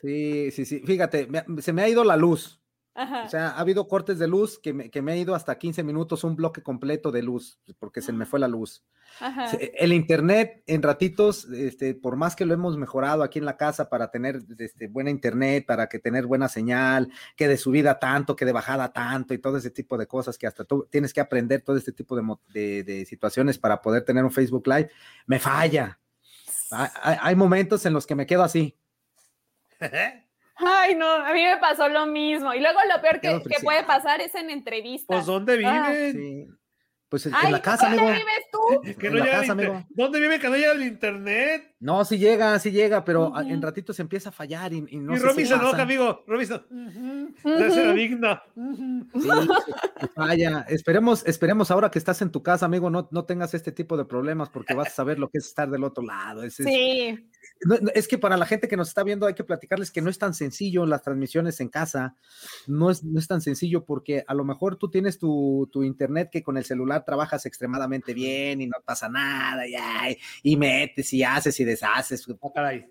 [0.00, 0.80] Sí, sí, sí.
[0.80, 1.28] Fíjate,
[1.60, 2.60] se me ha ido la luz.
[2.96, 5.82] O sea, ha habido cortes de luz que me, que me, ha ido hasta 15
[5.82, 8.84] minutos, un bloque completo de luz, porque se me fue la luz.
[9.74, 13.88] El internet en ratitos, este, por más que lo hemos mejorado aquí en la casa
[13.88, 18.44] para tener este, buena internet, para que tener buena señal, que de subida tanto, que
[18.44, 21.62] de bajada tanto y todo ese tipo de cosas que hasta tú tienes que aprender
[21.62, 24.90] todo este tipo de, de, situaciones para poder tener un Facebook Live,
[25.26, 25.98] me falla.
[26.70, 28.76] Hay, hay momentos en los que me quedo así.
[30.56, 32.54] Ay, no, a mí me pasó lo mismo.
[32.54, 35.16] Y luego lo peor que, puede pasar es en entrevistas.
[35.16, 35.90] Pues, ¿dónde ah.
[35.90, 36.58] viven?
[37.08, 38.12] Pues en la casa, ¿dónde amigo.
[38.12, 38.98] vives tú?
[38.98, 39.84] Que no en la casa, amigo.
[39.90, 41.76] ¿Dónde vive que no llega el internet?
[41.78, 45.14] No, sí llega, sí llega, pero en ratito se empieza a fallar y, y no
[45.14, 46.24] y Romy se enoja, amigo.
[46.26, 46.54] Romy se...
[46.54, 48.42] Uh digna.
[49.12, 49.28] Sí,
[50.16, 50.66] falla.
[50.68, 54.06] Esperemos, esperemos ahora que estás en tu casa, amigo, no, no tengas este tipo de
[54.06, 56.42] problemas porque vas a saber lo que es estar del otro lado.
[56.50, 57.30] sí
[57.94, 60.18] es que para la gente que nos está viendo hay que platicarles que no es
[60.18, 62.16] tan sencillo las transmisiones en casa,
[62.66, 66.42] no es, no es tan sencillo porque a lo mejor tú tienes tu, internet que
[66.42, 69.74] con el celular trabajas extremadamente bien y no pasa nada y,
[70.42, 72.26] y metes y haces y deshaces.
[72.54, 72.86] Caray.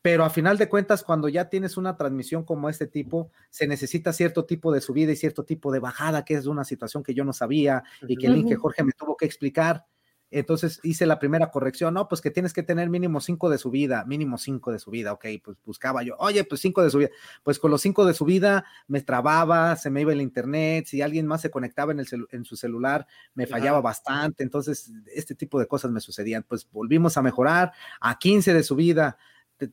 [0.00, 4.12] pero a final de cuentas, cuando ya tienes una transmisión como este tipo, se necesita
[4.12, 7.24] cierto tipo de subida y cierto tipo de bajada, que es una situación que yo
[7.24, 9.86] no sabía y que el link que Jorge me tuvo que explicar.
[10.36, 14.04] Entonces hice la primera corrección, no, pues que tienes que tener mínimo cinco de subida,
[14.04, 17.10] mínimo cinco de subida, ok, pues buscaba yo, oye, pues cinco de subida,
[17.44, 21.28] pues con los cinco de subida me trababa, se me iba el internet, si alguien
[21.28, 25.68] más se conectaba en, el en su celular, me fallaba bastante, entonces este tipo de
[25.68, 27.70] cosas me sucedían, pues volvimos a mejorar
[28.00, 29.16] a 15 de subida,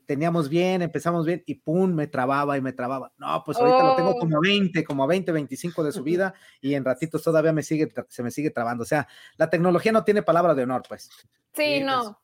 [0.05, 3.11] teníamos bien, empezamos bien y pum, me trababa y me trababa.
[3.17, 4.19] No, pues ahorita lo tengo oh.
[4.19, 8.31] como 20, como 20, 25 de subida y en ratitos todavía me sigue, se me
[8.31, 8.83] sigue trabando.
[8.83, 11.09] O sea, la tecnología no tiene palabra de honor, pues.
[11.53, 12.03] Sí, no.
[12.03, 12.15] Pues,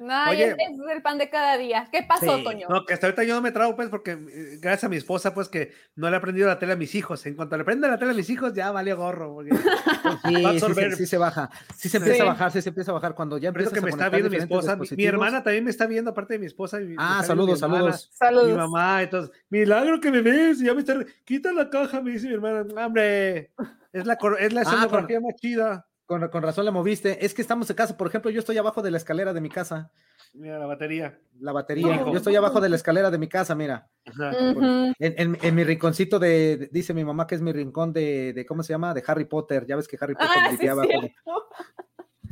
[0.00, 0.56] no, Oye, es
[0.90, 1.86] el pan de cada día.
[1.92, 2.68] ¿Qué pasó, Toño?
[2.70, 5.34] No, que hasta ahorita yo no me trago, pues, porque eh, gracias a mi esposa,
[5.34, 7.26] pues, que no le ha aprendido la tele a mis hijos.
[7.26, 9.34] En cuanto le prende la tele a mis hijos, ya vale gorro.
[9.34, 9.50] Porque
[10.90, 11.50] sí, sí, se baja.
[11.76, 13.90] Sí se empieza a bajar, sí se empieza a bajar cuando ya empieza que me
[13.90, 14.78] está viendo mi esposa.
[14.96, 16.78] Mi, hermana también me está viendo, aparte de mi esposa.
[16.96, 18.08] ah, saludos, saludos.
[18.12, 18.48] saludos.
[18.48, 20.60] Mi mamá, entonces, milagro que me ves.
[20.60, 20.96] Ya me está...
[21.24, 22.64] Quita la caja, me dice mi hermana.
[22.86, 23.52] Hombre,
[23.92, 25.86] es la, es la ah, escenografía más chida.
[26.10, 27.24] Con, con, razón le moviste.
[27.24, 29.48] Es que estamos en casa, por ejemplo, yo estoy abajo de la escalera de mi
[29.48, 29.92] casa.
[30.34, 31.20] Mira, la batería.
[31.38, 32.04] La batería.
[32.04, 33.88] Yo estoy abajo de la escalera de mi casa, mira.
[34.98, 38.72] en, mi rinconcito de, dice mi mamá que es mi rincón de, de, ¿cómo se
[38.72, 38.92] llama?
[38.92, 39.66] De Harry Potter.
[39.68, 40.50] Ya ves que Harry Potter ah,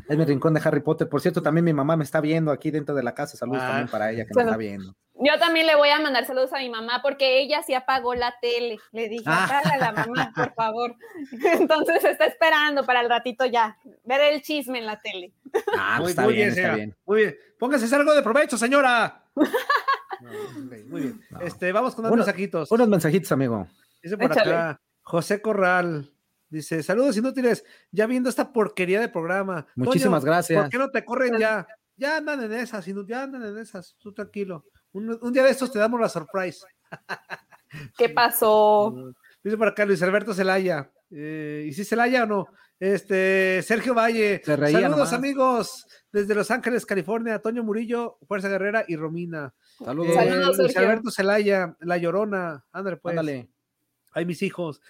[0.09, 1.09] es mi rincón de Harry Potter.
[1.09, 3.37] Por cierto, también mi mamá me está viendo aquí dentro de la casa.
[3.37, 3.93] Saludos también ah.
[3.93, 4.97] para ella que me está viendo.
[5.21, 8.35] Yo también le voy a mandar saludos a mi mamá porque ella sí apagó la
[8.41, 8.79] tele.
[8.93, 9.63] Le dije, ah.
[9.65, 10.97] a la mamá, por favor.
[11.43, 15.33] Entonces está esperando para el ratito ya, ver el chisme en la tele.
[15.77, 16.97] Ah, pues está, bien, está bien.
[17.05, 17.37] Muy bien.
[17.59, 19.25] Póngase algo de provecho, señora.
[20.89, 21.21] muy bien.
[21.41, 22.71] Este, vamos con unos mensajitos.
[22.71, 23.67] Unos mensajitos, amigo.
[24.03, 26.13] Dice por acá, José Corral.
[26.51, 29.67] Dice, saludos inútiles, ya viendo esta porquería de programa.
[29.75, 30.63] Muchísimas gracias.
[30.63, 31.67] ¿Por qué no te corren ya?
[31.97, 34.65] Ya andan en esas, ya andan en esas, tú tranquilo.
[34.93, 36.65] Un, día de estos te damos la surprise.
[37.97, 39.15] ¿Qué pasó?
[39.43, 40.91] Dice por acá Luis Alberto Celaya.
[41.11, 42.47] Eh, ¿Y si Celaya o no?
[42.81, 44.41] Este, Sergio Valle.
[44.45, 47.41] Saludos, amigos, desde Los Ángeles, California.
[47.41, 49.55] Toño Murillo, Fuerza Guerrera y Romina.
[49.85, 50.17] Saludos.
[50.17, 52.65] Eh, Luis Alberto Celaya, La Llorona.
[52.73, 53.13] Ándale, pues.
[53.13, 53.49] Ándale.
[54.13, 54.81] Ay, mis hijos.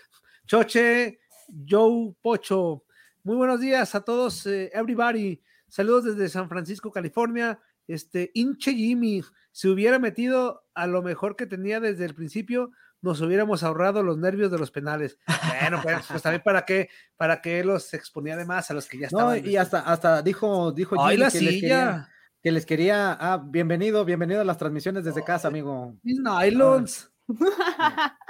[0.47, 1.21] Choche,
[1.69, 2.85] Joe Pocho.
[3.23, 5.43] Muy buenos días a todos, eh, everybody.
[5.67, 7.59] Saludos desde San Francisco, California.
[7.87, 9.23] Este, hinche Jimmy,
[9.59, 14.17] si hubiera metido a lo mejor que tenía desde el principio, nos hubiéramos ahorrado los
[14.17, 15.19] nervios de los penales.
[15.61, 18.99] Bueno, pues, pues también para qué, para qué los exponía de más a los que
[18.99, 19.43] ya estaban.
[19.43, 22.09] No, y hasta, hasta dijo, dijo Jimmy que, les quería,
[22.41, 25.93] que les quería, ah, bienvenido, bienvenido a las transmisiones desde casa, amigo.
[26.05, 27.11] Mis nylons.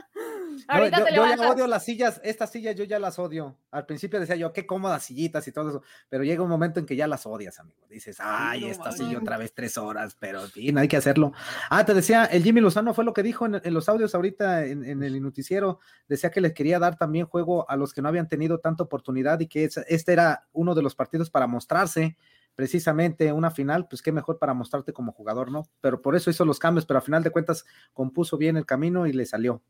[0.58, 3.56] yo, ya odio las sillas, estas sillas yo ya las odio.
[3.70, 6.86] Al principio decía yo, qué cómodas sillitas y todo eso, pero llega un momento en
[6.86, 7.86] que ya las odias, amigo.
[7.88, 11.32] Dices, ay, esta silla otra vez tres horas, pero sí, no hay que hacerlo.
[11.70, 14.84] Ah, te decía, el Jimmy Lozano fue lo que dijo en, los audios ahorita en,
[14.84, 18.28] en, el noticiero, decía que les quería dar también juego a los que no habían
[18.28, 22.16] tenido tanta oportunidad y que este era uno de los partidos para mostrarse
[22.58, 25.68] precisamente una final, pues qué mejor para mostrarte como jugador, ¿no?
[25.80, 29.06] Pero por eso hizo los cambios, pero a final de cuentas compuso bien el camino
[29.06, 29.62] y le salió.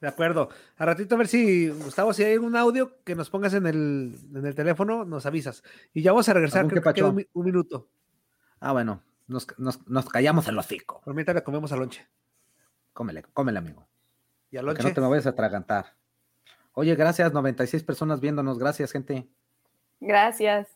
[0.00, 0.48] De acuerdo.
[0.76, 4.16] A ratito a ver si, Gustavo, si hay algún audio que nos pongas en el,
[4.34, 5.64] en el teléfono, nos avisas.
[5.92, 7.88] Y ya vamos a regresar, creo que queda un, minuto.
[8.60, 11.00] Ah, bueno, nos, nos, callamos el hocico.
[11.04, 12.06] Por mientras le comemos al lonche.
[12.92, 13.88] Cómele, cómele, amigo.
[14.50, 14.82] ¿Y al lonche?
[14.82, 15.96] Que no te me vayas a atragantar.
[16.72, 18.58] Oye, gracias, 96 personas viéndonos.
[18.58, 19.28] Gracias, gente.
[20.00, 20.68] Gracias.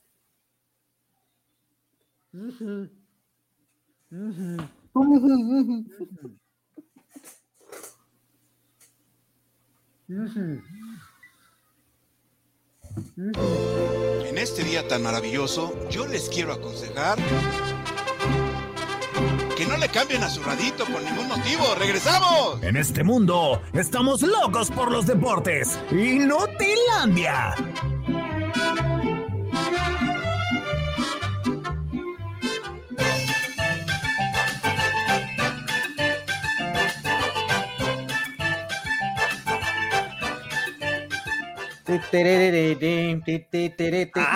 [14.27, 17.19] En este día tan maravilloso, yo les quiero aconsejar
[19.57, 21.75] que no le cambien a su radito por ningún motivo.
[21.79, 22.63] ¡Regresamos!
[22.63, 25.79] En este mundo, estamos locos por los deportes.
[25.91, 27.55] ¡Inutilandia!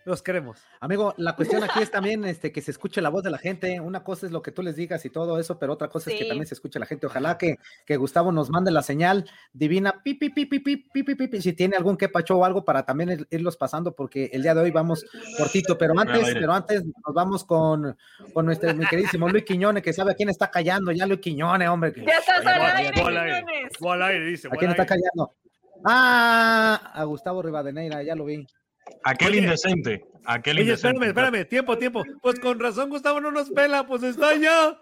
[0.05, 0.59] Los queremos.
[0.81, 3.81] Amigo, la cuestión aquí es también este, que se escuche la voz de la gente.
[3.81, 6.19] Una cosa es lo que tú les digas y todo eso, pero otra cosa es
[6.19, 7.07] que también se escuche la gente.
[7.07, 11.14] Ojalá que, que Gustavo nos mande la señal divina, pi, pi, pi, pi, pi, pi,
[11.14, 14.55] pi, si tiene algún que pacho o algo para también irlos pasando, porque el día
[14.55, 15.07] de hoy vamos
[15.38, 15.79] cortito.
[15.79, 17.97] Pero antes, pero antes nos vamos con,
[18.35, 20.93] con nuestro mi queridísimo Luis Quiñones, que sabe a quién está callando.
[20.93, 21.95] Ya Luis Quiñones, hombre.
[21.97, 24.49] Ya estás al aire, dice.
[24.49, 25.35] ¿A quién está callando?
[25.83, 28.47] Ah, a Gustavo Rivadeneira, ya lo vi.
[29.05, 30.05] Aquel indecente.
[30.25, 32.03] Aquel Oye, espérame, espérame, tiempo, tiempo.
[32.23, 34.81] Pues con razón Gustavo no nos pela, pues está ya.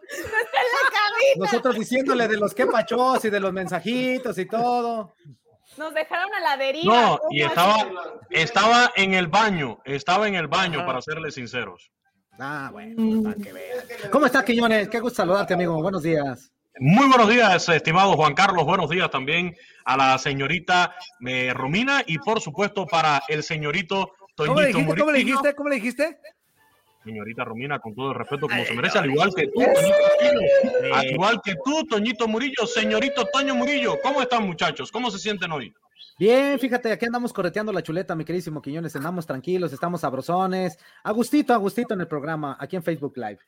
[1.36, 5.14] Nosotros diciéndole de los que pachos y de los mensajitos y todo.
[5.76, 6.94] Nos dejaron a la deriva.
[6.94, 7.90] No, y estaba,
[8.30, 11.90] estaba en el baño, estaba en el baño, para serles sinceros.
[12.38, 14.10] Ah, bueno, pues, para que vean.
[14.10, 14.88] ¿Cómo estás, Quiñones?
[14.88, 15.80] Qué gusto saludarte, amigo.
[15.82, 16.52] Buenos días.
[16.78, 18.64] Muy buenos días, estimado Juan Carlos.
[18.64, 19.54] Buenos días también
[19.84, 20.94] a la señorita
[21.26, 24.96] eh, Romina y por supuesto para el señorito Toñito ¿Cómo le dijiste?
[24.96, 25.54] ¿Cómo le dijiste?
[25.54, 26.18] ¿Cómo le dijiste?
[27.04, 29.98] Señorita Romina, con todo el respeto como se merece, al igual que tú, Toñito
[30.64, 30.94] Murillo.
[30.94, 33.98] Al igual que tú, Toñito Murillo, señorito Toño Murillo.
[34.02, 34.90] ¿Cómo están, muchachos?
[34.90, 35.74] ¿Cómo se sienten hoy?
[36.18, 38.96] Bien, fíjate, aquí andamos correteando la chuleta, mi queridísimo Quiñones.
[38.96, 40.78] Andamos tranquilos, estamos sabrosones.
[41.02, 43.40] Agustito, Agustito en el programa, aquí en Facebook Live.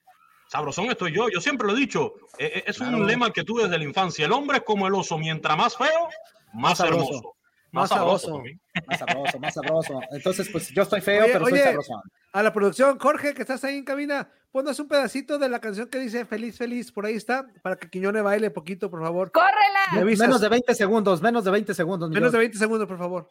[0.54, 3.64] Sabrosón estoy yo, yo siempre lo he dicho, eh, eh, es un lema que tuve
[3.64, 6.08] desde la infancia, el hombre es como el oso, mientras más feo,
[6.52, 7.34] más, hermoso.
[7.72, 8.40] Más, sabroso.
[8.86, 10.00] Más sabroso, más sabroso.
[10.12, 12.00] Entonces, pues yo estoy feo, pero soy sabroso.
[12.32, 15.88] A la producción, Jorge, que estás ahí en cabina, ponnos un pedacito de la canción
[15.88, 19.32] que dice Feliz, Feliz, por ahí está, para que Quiñone baile poquito, por favor.
[19.32, 20.04] ¡Córrela!
[20.04, 22.10] Menos de 20 segundos, menos de 20 segundos.
[22.10, 23.28] Menos de 20 segundos, por favor.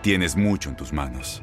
[0.00, 1.42] Tienes mucho en tus manos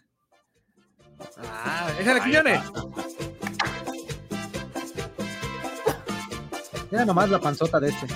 [1.43, 2.61] Ah, échale, Quiñones.
[6.91, 8.07] Mira nomás la panzota de este.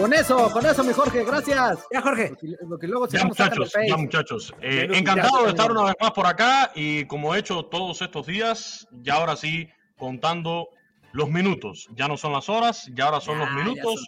[0.00, 1.78] Con eso, con eso, mi Jorge, gracias.
[1.92, 2.32] Ya, Jorge.
[2.66, 4.54] Lo que, luego ya, muchachos, ya, muchachos.
[4.62, 8.26] Eh, encantado de estar una vez más por acá y como he hecho todos estos
[8.26, 10.70] días, ya ahora sí, contando
[11.12, 11.86] los minutos.
[11.94, 14.06] Ya no son las horas, ya ahora son los minutos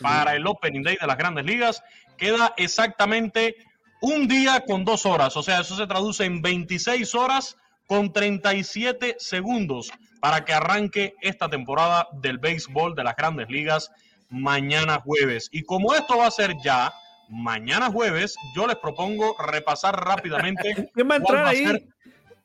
[0.00, 1.82] para el Opening Day de las grandes ligas.
[2.16, 3.56] Queda exactamente
[4.02, 9.16] un día con dos horas, o sea, eso se traduce en 26 horas con 37
[9.18, 13.90] segundos para que arranque esta temporada del béisbol de las grandes ligas
[14.28, 15.48] mañana jueves.
[15.52, 16.92] Y como esto va a ser ya
[17.28, 20.90] mañana jueves, yo les propongo repasar rápidamente.
[20.94, 21.64] ¿Quién va a entrar ahí?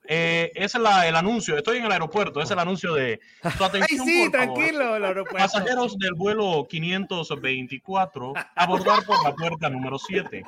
[0.08, 1.58] Eh, es el anuncio.
[1.58, 2.42] Estoy en el aeropuerto.
[2.42, 3.20] Es el anuncio de
[3.58, 4.02] su atención.
[4.02, 5.38] Ay, sí, tranquilo, el aeropuerto.
[5.38, 10.44] Pasajeros del vuelo 524, abordar por la puerta número 7.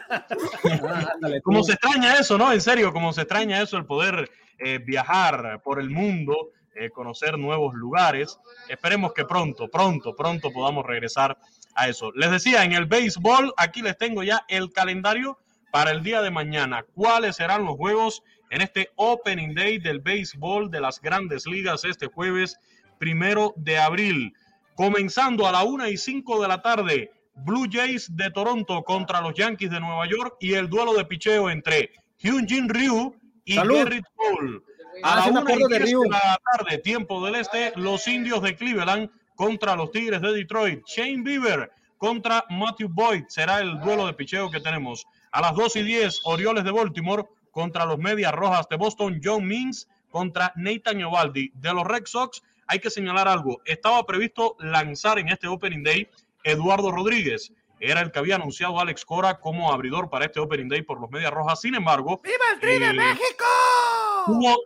[1.43, 2.51] como se extraña eso, ¿no?
[2.53, 7.37] En serio, como se extraña eso, el poder eh, viajar por el mundo, eh, conocer
[7.37, 8.39] nuevos lugares.
[8.69, 11.37] Esperemos que pronto, pronto, pronto podamos regresar
[11.75, 12.11] a eso.
[12.13, 15.37] Les decía, en el béisbol, aquí les tengo ya el calendario
[15.71, 16.85] para el día de mañana.
[16.95, 18.23] ¿Cuáles serán los juegos?
[18.49, 22.57] En este Opening Day del béisbol de las grandes ligas este jueves
[22.97, 24.33] primero de abril.
[24.75, 29.33] Comenzando a la una y cinco de la tarde, Blue Jays de Toronto contra los
[29.33, 34.61] Yankees de Nueva York y el duelo de picheo entre Hyunjin Ryu y Garrett Cole.
[35.03, 39.09] A la una y de, de la tarde, tiempo del este, los indios de Cleveland
[39.35, 40.85] contra los Tigres de Detroit.
[40.85, 45.05] Shane Bieber contra Matthew Boyd será el duelo de picheo que tenemos.
[45.31, 49.45] A las dos y diez, Orioles de Baltimore contra los Medias Rojas de Boston, John
[49.45, 53.61] Means contra Nathan Ovaldi de los Red Sox hay que señalar algo.
[53.65, 56.07] Estaba previsto lanzar en este Opening Day
[56.43, 57.51] Eduardo Rodríguez.
[57.79, 61.09] Era el que había anunciado Alex Cora como abridor para este Opening Day por los
[61.09, 61.61] Medias Rojas.
[61.61, 63.45] Sin embargo, ¡Viva el Tri de eh, México!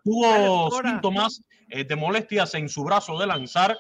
[0.04, 3.78] tuvo, síntomas eh, de molestias en su brazo de lanzar.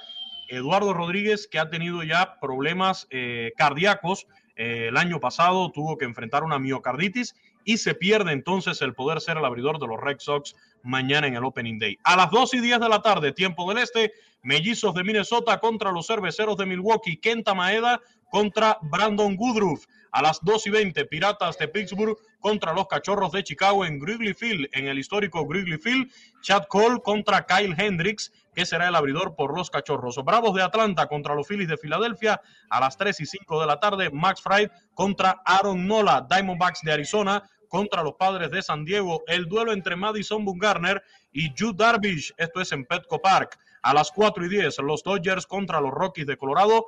[0.47, 6.06] Eduardo Rodríguez, que ha tenido ya problemas eh, cardíacos eh, el año pasado, tuvo que
[6.06, 7.36] enfrentar una miocarditis
[7.66, 11.36] y se pierde entonces el poder ser el abridor de los Red Sox mañana en
[11.36, 11.97] el Opening Day.
[12.03, 15.91] A las 2 y 10 de la tarde, tiempo del este, Mellizos de Minnesota contra
[15.91, 19.86] los Cerveceros de Milwaukee, Kenta Maeda contra Brandon Woodruff.
[20.11, 24.34] A las 2 y 20, Piratas de Pittsburgh contra los Cachorros de Chicago en Wrigley
[24.34, 26.11] Field, en el histórico Wrigley Field.
[26.41, 30.18] Chad Cole contra Kyle Hendricks, que será el abridor por los Cachorros.
[30.24, 32.41] Bravos de Atlanta contra los Phillies de Filadelfia.
[32.70, 36.28] A las 3 y 5 de la tarde, Max Fried contra Aaron Nola.
[36.30, 39.24] Diamondbacks de Arizona contra los Padres de San Diego.
[39.26, 41.01] El duelo entre Madison Bumgarner
[41.32, 42.32] y Jude Darvish.
[42.38, 43.57] Esto es en Petco Park.
[43.82, 46.86] A las 4 y 10, los Dodgers contra los Rockies de Colorado.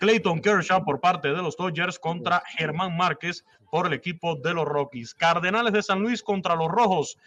[0.00, 4.64] Clayton Kershaw por parte de los Dodgers contra Germán Márquez por el equipo de los
[4.64, 5.12] Rockies.
[5.12, 7.18] Cardenales de San Luis contra los Rojos.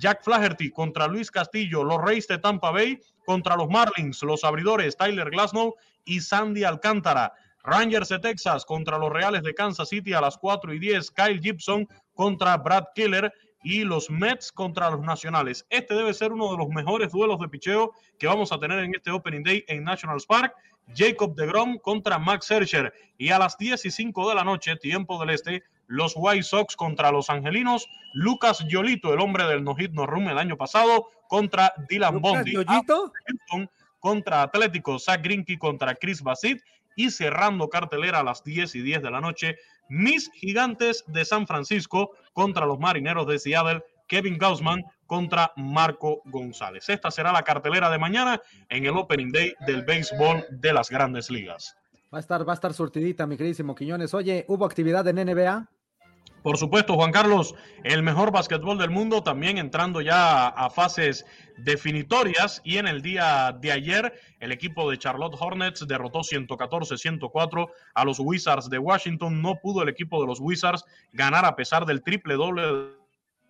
[0.00, 1.84] Jack Flaherty contra Luis Castillo.
[1.84, 4.22] Los Reyes de Tampa Bay contra los Marlins.
[4.22, 5.74] Los abridores Tyler Glasnow
[6.06, 7.34] y Sandy Alcántara.
[7.62, 11.10] Rangers de Texas contra los Reales de Kansas City a las 4 y 10.
[11.10, 11.86] Kyle Gibson
[12.16, 15.66] contra Brad Keller y los Mets contra los Nacionales.
[15.70, 18.94] Este debe ser uno de los mejores duelos de picheo que vamos a tener en
[18.94, 20.54] este Opening Day en Nationals Park.
[20.94, 22.92] Jacob de Grom contra Max Scherzer.
[23.18, 26.76] Y a las 10 y 5 de la noche, tiempo del este, los White Sox
[26.76, 27.88] contra los Angelinos.
[28.14, 32.54] Lucas Yolito, el hombre del no-hit no-run el año pasado, contra Dylan Bondi.
[33.98, 36.62] Contra Atlético, Zach Greinke contra Chris Basit
[36.94, 39.56] y cerrando cartelera a las 10 y 10 de la noche,
[39.88, 46.88] mis gigantes de San Francisco contra los marineros de Seattle, Kevin Gaussman contra Marco González.
[46.88, 51.30] Esta será la cartelera de mañana en el Opening Day del béisbol de las grandes
[51.30, 51.76] ligas.
[52.12, 54.14] Va a estar, va a estar surtidita, mi queridísimo Quiñones.
[54.14, 55.68] Oye, ¿hubo actividad en NBA?
[56.46, 61.26] Por supuesto, Juan Carlos, el mejor básquetbol del mundo, también entrando ya a fases
[61.56, 62.60] definitorias.
[62.62, 68.20] Y en el día de ayer, el equipo de Charlotte Hornets derrotó 114-104 a los
[68.20, 69.42] Wizards de Washington.
[69.42, 72.62] No pudo el equipo de los Wizards ganar a pesar del triple doble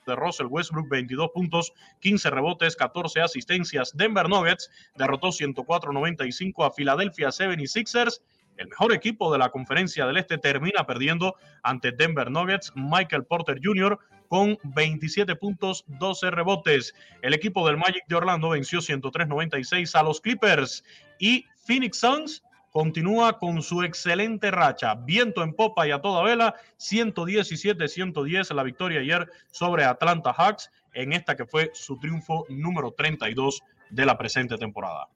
[0.07, 3.95] de Russell Westbrook, 22 puntos, 15 rebotes, 14 asistencias.
[3.95, 8.23] Denver Nuggets derrotó 104-95 a Philadelphia 76ers.
[8.57, 12.73] El mejor equipo de la conferencia del Este termina perdiendo ante Denver Nuggets.
[12.75, 13.99] Michael Porter Jr.
[14.29, 16.95] con 27 puntos, 12 rebotes.
[17.23, 20.85] El equipo del Magic de Orlando venció 103-96 a los Clippers.
[21.19, 24.95] Y Phoenix Suns continúa con su excelente racha.
[24.95, 26.55] Viento en popa y a toda vela.
[26.79, 33.63] 117-110 la victoria ayer sobre Atlanta Hawks en esta que fue su triunfo número 32
[33.91, 35.09] de la presente temporada.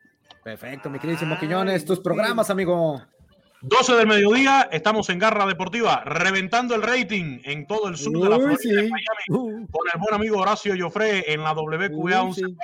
[0.42, 1.84] Perfecto, mi queridísimo Quiñones.
[1.84, 3.02] Tus programas, amigo.
[3.62, 8.28] 12 del mediodía, estamos en Garra Deportiva, reventando el rating en todo el sur de
[8.30, 8.70] la Uy, Florida, sí.
[8.70, 12.42] en Miami, con el buen amigo Horacio Joffre en la WQA Uy, sí.
[12.42, 12.56] 1140.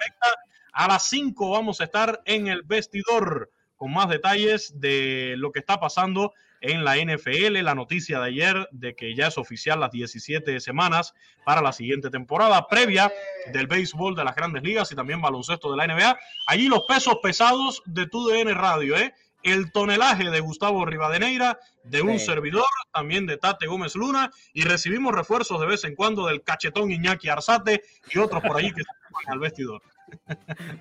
[0.73, 5.59] A las 5 vamos a estar en el vestidor con más detalles de lo que
[5.59, 6.33] está pasando
[6.63, 11.13] en la NFL, la noticia de ayer de que ya es oficial las 17 semanas
[11.45, 13.13] para la siguiente temporada, previa
[13.53, 16.19] del béisbol de las grandes ligas y también baloncesto de la NBA.
[16.47, 19.15] Allí los pesos pesados de tu DN Radio, ¿eh?
[19.53, 22.27] El tonelaje de Gustavo Rivadeneira, de un Sí.
[22.27, 26.91] servidor, también de Tate Gómez Luna, y recibimos refuerzos de vez en cuando del cachetón
[26.91, 27.83] Iñaki Arzate
[28.13, 28.89] y otros por ahí que se
[29.33, 29.83] al vestidor.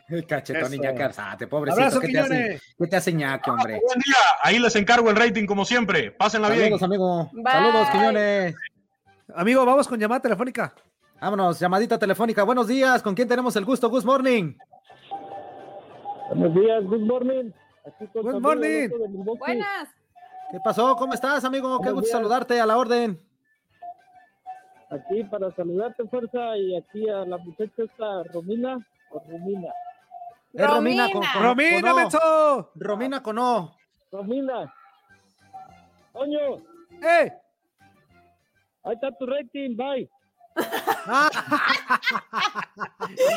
[0.10, 0.76] El cachetón Eso.
[0.76, 1.82] Iñaki Arzate, pobrecito.
[1.82, 2.62] Abrazo, ¿Qué te, hace.
[2.78, 3.80] ¿Qué te hace Iñaki, hombre?
[3.86, 6.12] Buen día, ahí les encargo el rating como siempre.
[6.12, 6.64] Pásenla bien.
[6.78, 7.30] Saludos, amigo.
[7.34, 7.44] Bye.
[7.52, 8.56] Saludos, Quiñones.
[9.36, 10.74] Amigo, vamos con llamada telefónica.
[11.20, 12.44] Vámonos, llamadita telefónica.
[12.44, 13.02] Buenos días.
[13.02, 13.90] ¿Con quién tenemos el gusto?
[13.90, 14.54] Good morning.
[16.30, 17.52] Buenos días, good morning.
[17.86, 18.90] Aquí con Good morning.
[19.40, 19.90] Buenas.
[20.52, 20.96] ¿Qué pasó?
[20.96, 21.70] ¿Cómo estás, amigo?
[21.80, 22.12] Qué Buenos gusto días.
[22.18, 23.20] saludarte a la orden.
[24.90, 28.78] Aquí para saludarte, fuerza, y aquí a la muchacha esta Romina,
[29.12, 29.70] o Romina.
[30.54, 32.70] Es Romina con, con- Romina, con O.
[32.76, 33.76] Romina con O.
[34.12, 34.74] Romina.
[36.14, 36.40] Toño,
[37.04, 37.34] ¡Eh!
[38.84, 40.10] ahí está tu rating, bye.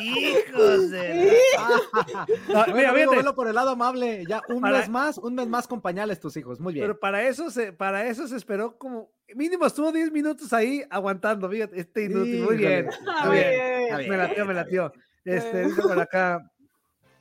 [0.02, 1.32] ¡Hijos de...
[2.48, 4.24] No, mira, amigo, velo por el lado amable.
[4.28, 6.60] Ya un Para- mes más, un mes más con pañales tus hijos.
[6.60, 6.84] Muy bien.
[6.84, 9.10] pero para eso, se, para eso se esperó como...
[9.34, 12.42] Mínimo estuvo 10 minutos ahí aguantando, fíjate, este inútil.
[12.44, 12.88] Muy bien.
[12.88, 13.96] Está Muy bien, bien.
[13.98, 14.10] bien.
[14.10, 14.92] Me latió, me latió.
[15.24, 16.50] Este, dice por acá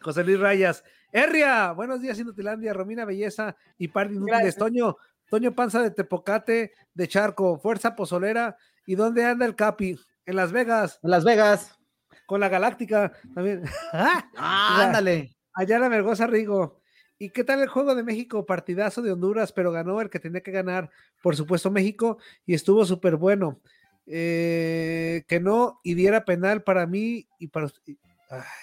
[0.01, 0.83] José Luis Rayas.
[1.11, 4.55] Herria, buenos días, Inutilandia, Romina Belleza y par de inútiles.
[4.55, 4.95] Toño,
[5.29, 8.55] Toño Panza de Tepocate, de Charco, Fuerza Pozolera.
[8.87, 9.99] ¿Y dónde anda el Capi?
[10.25, 11.77] En Las Vegas, En Las Vegas.
[12.25, 13.61] con la Galáctica también.
[13.93, 14.83] Ah, Ya.
[14.87, 15.35] ándale.
[15.53, 16.79] Allá la Mergoza Rigo.
[17.19, 18.45] ¿Y qué tal el juego de México?
[18.45, 20.89] Partidazo de Honduras, pero ganó el que tenía que ganar,
[21.21, 23.59] por supuesto, México, y estuvo súper bueno.
[24.05, 27.67] Eh, que no y diera penal para mí y para.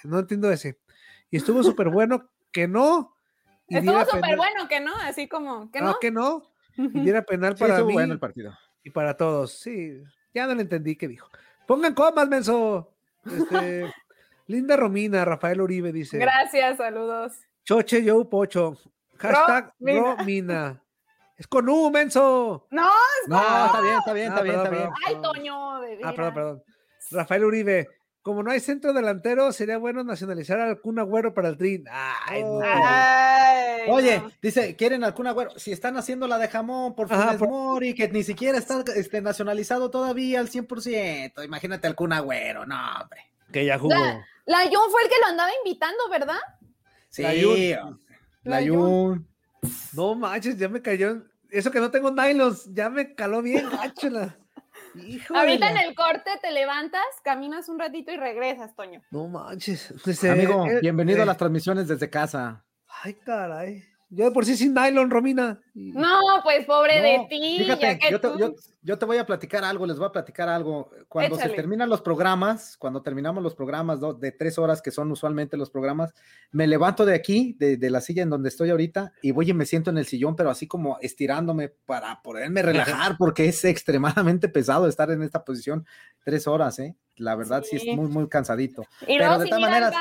[0.05, 0.79] no entiendo ese.
[1.31, 3.15] Y estuvo súper bueno que no.
[3.69, 5.99] estuvo súper bueno que no, así como que no.
[6.01, 6.51] que no.
[6.77, 7.93] Y diera penal para mí.
[7.93, 8.57] bueno el partido.
[8.85, 9.53] Y para todos.
[9.59, 11.29] Sí, ya no le entendí qué dijo.
[11.67, 12.95] Pongan comas, menso.
[13.25, 13.93] Este,
[14.47, 16.19] Linda Romina, Rafael Uribe dice.
[16.19, 17.33] Gracias, saludos.
[17.65, 18.77] Choche Joe Pocho.
[19.17, 20.81] Hashtag Romina.
[21.37, 22.69] Es con U, menso.
[22.71, 22.87] No,
[23.23, 24.91] es no, está bien, está bien, está bien, está bien.
[25.07, 25.75] Ay, Toño.
[26.05, 26.63] ah, perdón, perdón.
[27.11, 27.89] Rafael Uribe.
[28.25, 31.85] Como no hay centro delantero, sería bueno nacionalizar al Kun Agüero para el Trin.
[31.91, 32.43] Ay,
[33.87, 35.51] Oye, dice, quieren al Kun Agüero.
[35.59, 39.91] Si están haciendo la de jamón por Funes Mori, que ni siquiera está este, nacionalizado
[39.91, 41.45] todavía al 100%.
[41.45, 43.21] Imagínate al Kun Agüero, no, hombre.
[43.53, 43.95] Que ya jugó.
[44.47, 46.41] La, Jun fue el que lo andaba invitando, ¿verdad?
[47.11, 48.01] Sí, la Jun.
[48.43, 49.29] La Jun.
[49.93, 51.25] No manches, ya me cayó.
[51.51, 53.67] Eso que no tengo nylons, ya me caló bien,
[55.35, 59.03] Ahorita en el corte te levantas, caminas un ratito y regresas, Toño.
[59.11, 59.93] No manches.
[60.25, 62.65] Amigo, bienvenido a las transmisiones desde casa.
[63.03, 63.85] Ay, caray.
[64.11, 65.61] Yo de por sí sin nylon, Romina.
[65.75, 67.59] No, pues pobre de ti.
[67.59, 67.99] Fíjate,
[68.83, 70.91] yo, te, voy a platicar algo, les voy a platicar algo.
[71.09, 75.57] Cuando se terminan los programas, cuando terminamos los programas de tres horas, que son usualmente
[75.57, 76.13] los programas,
[76.53, 79.67] me levanto de aquí, de, la silla en donde estoy ahorita, y voy y me
[79.67, 84.87] siento en el sillón, pero así como estirándome para poderme relajar, porque es extremadamente pesado
[84.87, 85.87] estar en esta posición
[86.25, 86.97] tres horas, ¿eh?
[87.17, 88.83] La verdad sí, es muy, muy cansadito.
[89.03, 89.95] Y pero de todas maneras.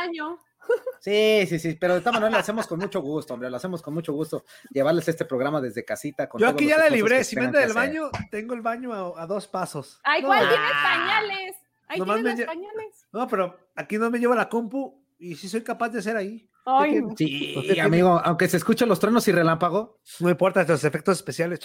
[1.03, 3.81] Sí, sí, sí, pero de todas maneras lo hacemos con mucho gusto, hombre, lo hacemos
[3.81, 6.29] con mucho gusto, llevarles este programa desde casita.
[6.37, 9.99] Yo aquí ya la libré, si vende del baño, tengo el baño a, dos pasos.
[10.05, 11.55] Ay, ¿cuál tiene pañales?
[11.89, 13.07] Ahí tiene los pañales.
[13.11, 16.49] No, pero aquí no me lleva la compu y sí soy capaz de hacer ahí.
[16.65, 19.99] Ay, sí, amigo, aunque se escuchen los truenos y relámpago.
[20.21, 21.59] No importa, los efectos especiales.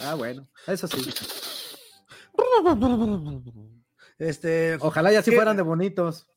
[0.00, 1.08] Ah, bueno, eso sí.
[4.18, 6.31] Este, Ojalá ya sí fueran de bonitos.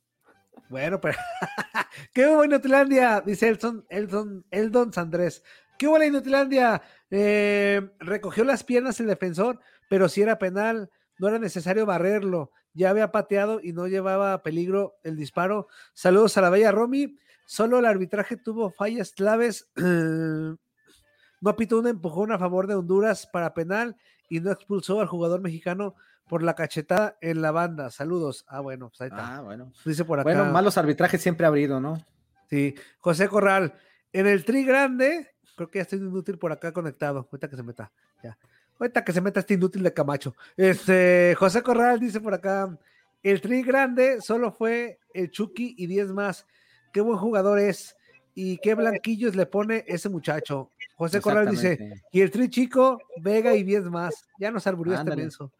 [0.70, 1.18] Bueno, pero
[2.13, 5.43] qué hubo Inutilandia, dice Elson, Elson, Eldon Sandrés.
[5.78, 6.82] ¿Qué la Inutilandia?
[7.11, 9.59] Eh, recogió las piernas el defensor,
[9.89, 10.89] pero si era penal,
[11.20, 12.51] no era necesario barrerlo.
[12.74, 15.68] Ya había pateado y no llevaba peligro el disparo.
[15.93, 17.18] Saludos a la bella Romy.
[17.45, 19.70] Solo el arbitraje tuvo fallas claves.
[19.76, 23.97] no pitó un empujón a favor de Honduras para penal
[24.30, 25.95] y no expulsó al jugador mexicano
[26.28, 27.89] por la cachetada en la banda.
[27.91, 28.45] Saludos.
[28.47, 29.38] Ah, bueno, pues ahí está.
[29.38, 29.71] Ah, bueno.
[29.86, 30.23] Dice por acá.
[30.23, 32.03] Bueno, malos arbitrajes siempre ha habido, ¿no?
[32.49, 32.76] Sí.
[32.99, 33.73] José Corral,
[34.13, 37.28] en el tri grande, creo que ya estoy inútil por acá conectado.
[37.32, 37.91] Ahorita que se meta.
[38.23, 38.38] Ya.
[38.80, 40.36] Ahorita que se meta este inútil de Camacho.
[40.57, 42.78] Este, José Corral dice por acá,
[43.23, 46.45] el tri grande solo fue el Chucky y 10 más.
[46.91, 47.95] Qué buen jugador es.
[48.34, 50.71] Y qué blanquillos le pone ese muchacho.
[50.95, 54.28] José Corral dice, y el tri chico, Vega y 10 más.
[54.38, 55.51] Ya nos arburió este menso.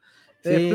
[0.46, 0.70] Eh,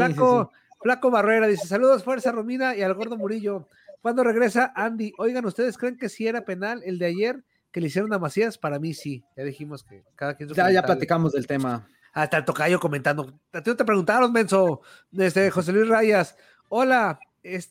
[0.83, 3.69] Flaco, Barrera dice: Saludos, Fuerza Romina y al gordo Murillo.
[4.03, 5.13] ¿Cuándo regresa Andy?
[5.19, 8.59] Oigan, ¿ustedes creen que sí era penal el de ayer que le hicieron a Macías?
[8.59, 9.25] Para mí sí.
[9.37, 10.49] Ya dijimos que cada quien.
[10.51, 11.87] Ya, ya platicamos del tema.
[12.13, 13.33] Hasta el tocayo comentando.
[13.53, 14.81] A ti te preguntaron, Menso.
[15.11, 16.37] Desde José Luis Rayas.
[16.69, 17.19] Hola.
[17.43, 17.71] Es,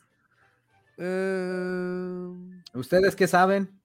[1.02, 2.28] eh,
[2.74, 3.80] ¿Ustedes qué saben?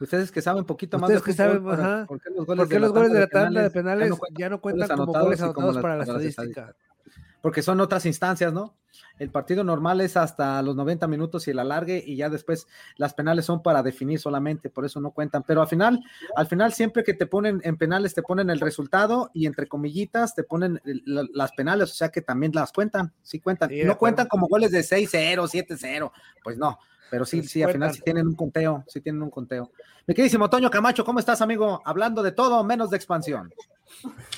[0.00, 2.46] Ustedes que saben poquito más de que saben, ¿por qué los
[2.90, 6.74] goles, de, la tanda de penales ya no cuentan, como goles anotados para la estadística?
[7.42, 8.74] Porque son otras instancias, ¿no?
[9.18, 12.66] El partido normal es hasta los 90 minutos y el alargue y ya después
[12.96, 15.42] las penales son para definir solamente, por eso no cuentan.
[15.46, 16.00] Pero al final,
[16.36, 20.34] al final siempre que te ponen en penales te ponen el resultado y entre comillitas
[20.34, 23.70] te ponen las penales, o sea que también las cuentan, sí cuentan.
[23.84, 26.12] no cuentan como goles de 6-0, 7-0,
[26.42, 26.78] pues no.
[27.10, 29.72] Pero sí, sí, al final sí tienen un conteo, sí tienen un conteo.
[30.06, 31.82] Mi queridísimo Toño Camacho, ¿cómo estás, amigo?
[31.84, 33.52] Hablando de todo menos de expansión.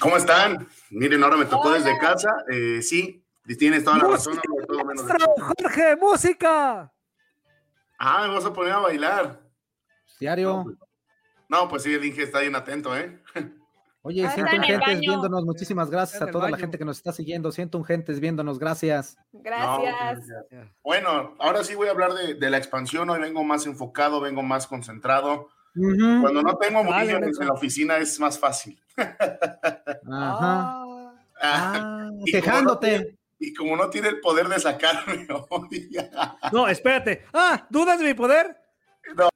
[0.00, 0.66] ¿Cómo están?
[0.90, 2.30] Miren, ahora me tocó desde casa.
[2.50, 3.24] Eh, sí,
[3.58, 4.38] tienes toda la razón.
[4.66, 6.92] Todo menos de Jorge, música.
[7.98, 9.40] Ah, me vas a poner a bailar.
[10.18, 10.64] Diario.
[11.48, 13.20] No, pues, sí, el Inge está bien atento, ¿eh?
[14.04, 15.44] Oye, siento un gentes viéndonos.
[15.44, 17.52] Muchísimas gracias a toda la gente que nos está siguiendo.
[17.52, 18.58] Siento un gentes viéndonos.
[18.58, 19.16] Gracias.
[19.32, 20.28] Gracias.
[20.82, 23.08] bueno, ahora sí voy a hablar de, la expansión.
[23.10, 25.50] Hoy vengo más enfocado, vengo más concentrado.
[25.74, 28.80] Cuando no tengo movimientos en la oficina es más fácil.
[28.96, 30.82] Ajá.
[31.40, 33.16] Ah, ah quejándote.
[33.38, 35.26] y como no tiene el poder de sacarme.
[36.52, 37.24] no, espérate.
[37.32, 38.56] Ah, ¿dudas de mi poder?
[39.16, 39.28] No.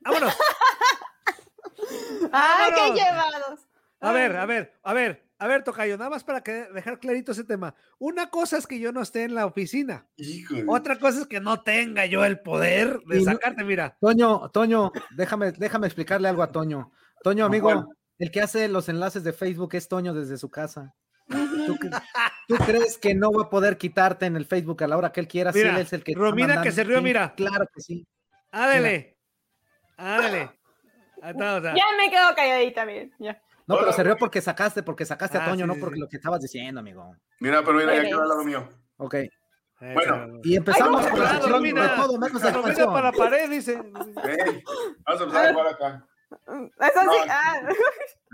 [0.00, 0.36] Vámonos.
[2.32, 3.60] ¡Ay, qué llevados!
[4.00, 5.27] A ver, a ver, a ver.
[5.40, 7.74] A ver, Tocayo, nada más para que dejar clarito ese tema.
[7.98, 10.06] Una cosa es que yo no esté en la oficina.
[10.66, 13.96] Otra cosa es que no tenga yo el poder de sacarte, mira.
[14.00, 16.90] Toño, Toño, déjame, déjame explicarle algo a Toño.
[17.22, 20.94] Toño, amigo, el que hace los enlaces de Facebook es Toño desde su casa.
[21.28, 25.20] ¿Tú, crees que no va a poder quitarte en el Facebook a la hora que
[25.20, 25.52] él quiera?
[25.52, 27.34] Mira, si él es el que Romina que se rió, mira.
[27.36, 28.06] Claro que sí.
[28.50, 29.18] Ándale.
[29.96, 30.50] Ándale.
[31.22, 33.12] Ya me quedo calladita, bien.
[33.18, 33.40] Ya.
[33.68, 36.16] No, pero se rió porque sacaste, porque sacaste a ah, Toño, no porque lo que
[36.16, 37.14] estabas diciendo, amigo.
[37.38, 38.66] Mira, pero mira, ya quedó al lado mío.
[38.96, 39.16] Ok.
[39.80, 42.92] Bueno, y empezamos con la sección de todo menos de expansión.
[42.92, 43.76] para la pared, dice.
[43.76, 46.06] vamos a empezar a jugar acá.
[46.80, 47.28] Eso sí.
[47.28, 47.60] Ah.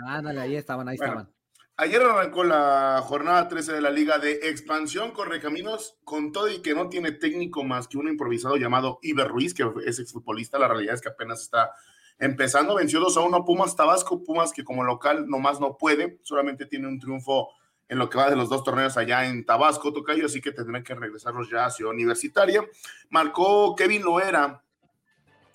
[0.07, 1.29] Ándale, ahí estaban, ahí estaban.
[1.77, 6.73] Ayer arrancó la jornada 13 de la Liga de Expansión Correcaminos con todo y que
[6.73, 10.61] no tiene técnico más que un improvisado llamado Iber Ruiz, que es exfutbolista.
[10.61, 11.73] La realidad es que apenas está
[12.19, 16.67] Empezando, venció 2 a 1 Pumas Tabasco, Pumas que como local nomás no puede, solamente
[16.67, 17.49] tiene un triunfo
[17.89, 20.83] en lo que va de los dos torneos allá en Tabasco, Tocayo, así que tendrán
[20.83, 22.65] que regresarlos ya a Universitaria.
[23.11, 24.63] Marcó Kevin Loera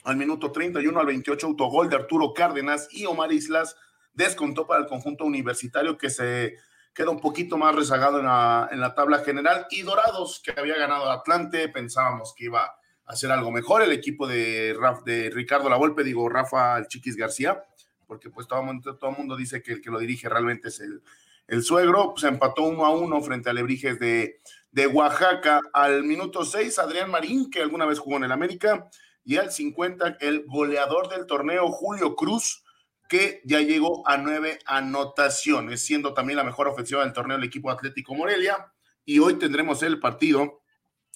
[0.03, 3.76] al minuto 31 al 28, autogol de Arturo Cárdenas y Omar Islas
[4.14, 6.57] descontó para el conjunto universitario que se
[6.93, 10.78] queda un poquito más rezagado en la, en la tabla general y Dorados que había
[10.78, 12.79] ganado Atlante, pensábamos que iba
[13.10, 13.82] hacer algo mejor.
[13.82, 17.62] El equipo de, de Ricardo Lavolpe, digo Rafa Chiquis García,
[18.07, 20.80] porque pues todo el mundo, todo mundo dice que el que lo dirige realmente es
[20.80, 21.01] el,
[21.47, 24.39] el suegro, pues empató uno a uno frente a Lebrijes de,
[24.72, 25.60] de Oaxaca.
[25.74, 28.89] Al minuto 6, Adrián Marín, que alguna vez jugó en el América,
[29.26, 32.64] y al 50 el goleador del torneo, Julio Cruz,
[33.07, 37.72] que ya llegó a nueve anotaciones, siendo también la mejor ofensiva del torneo el equipo
[37.72, 38.72] Atlético Morelia,
[39.03, 40.62] y hoy tendremos el partido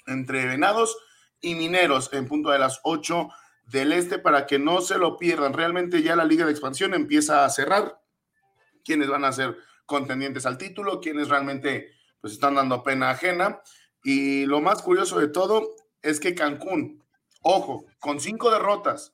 [0.07, 0.97] entre Venados
[1.43, 3.29] y Mineros en punto de las 8
[3.67, 5.53] del Este para que no se lo pierdan.
[5.53, 8.01] Realmente ya la Liga de Expansión empieza a cerrar.
[8.83, 11.91] Quienes van a ser contendientes al título, quienes realmente
[12.21, 13.61] pues están dando pena ajena.
[14.03, 17.03] Y lo más curioso de todo es que Cancún,
[17.41, 19.13] ojo, con cinco derrotas,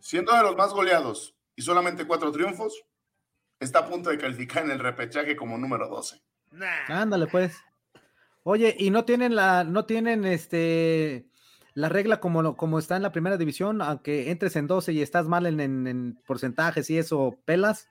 [0.00, 2.84] siendo de los más goleados y solamente cuatro triunfos,
[3.58, 6.22] está a punto de calificar en el repechaje como número 12.
[6.88, 7.56] Ándale, pues.
[8.42, 11.29] Oye, y no tienen la, no tienen este
[11.80, 15.26] la regla como, como está en la primera división, aunque entres en 12 y estás
[15.26, 17.88] mal en, porcentajes y eso, ¿pelas?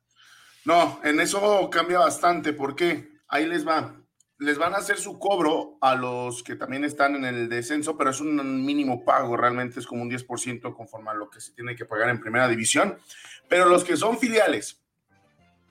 [0.65, 3.95] No, en eso cambia bastante, porque ahí les va.
[4.37, 8.11] Les van a hacer su cobro a los que también están en el descenso, pero
[8.11, 11.75] es un mínimo pago, realmente es como un 10% conforme a lo que se tiene
[11.75, 12.97] que pagar en primera división.
[13.49, 14.81] Pero los que son filiales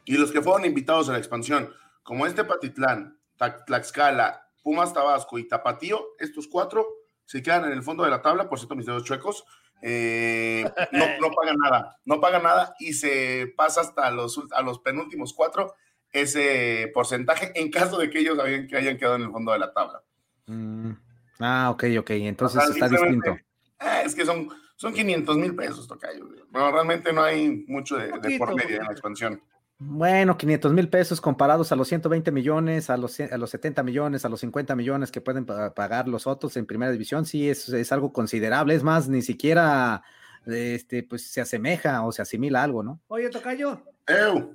[0.05, 3.19] y los que fueron invitados a la expansión, como este Patitlán,
[3.67, 6.98] Tlaxcala, Pumas Tabasco y Tapatío, estos cuatro
[7.29, 9.45] se quedan en el fondo de la tabla, por cierto, mis dedos chuecos,
[9.83, 14.79] eh, no, no, pagan nada, no pagan nada y se pasa hasta los, a los
[14.79, 15.75] penúltimos cuatro
[16.11, 19.59] ese porcentaje en caso de que ellos hayan, que hayan quedado en el fondo de
[19.59, 20.03] la tabla.
[20.47, 20.93] Mm,
[21.41, 23.33] ah, ok, ok, entonces está distinto.
[23.33, 26.27] Eh, es que son, son 500 mil pesos, Tocayo.
[26.49, 29.43] Bueno, realmente no hay mucho de, de por medio en la expansión.
[29.81, 34.25] Bueno, 500 mil pesos comparados a los 120 millones, a los, a los 70 millones,
[34.25, 37.93] a los 50 millones que pueden pagar los otros en primera división, sí es, es
[37.93, 38.75] algo considerable.
[38.75, 40.03] Es más, ni siquiera
[40.47, 43.01] este, pues, se asemeja o se asimila algo, ¿no?
[43.07, 43.83] Oye, Tocayo.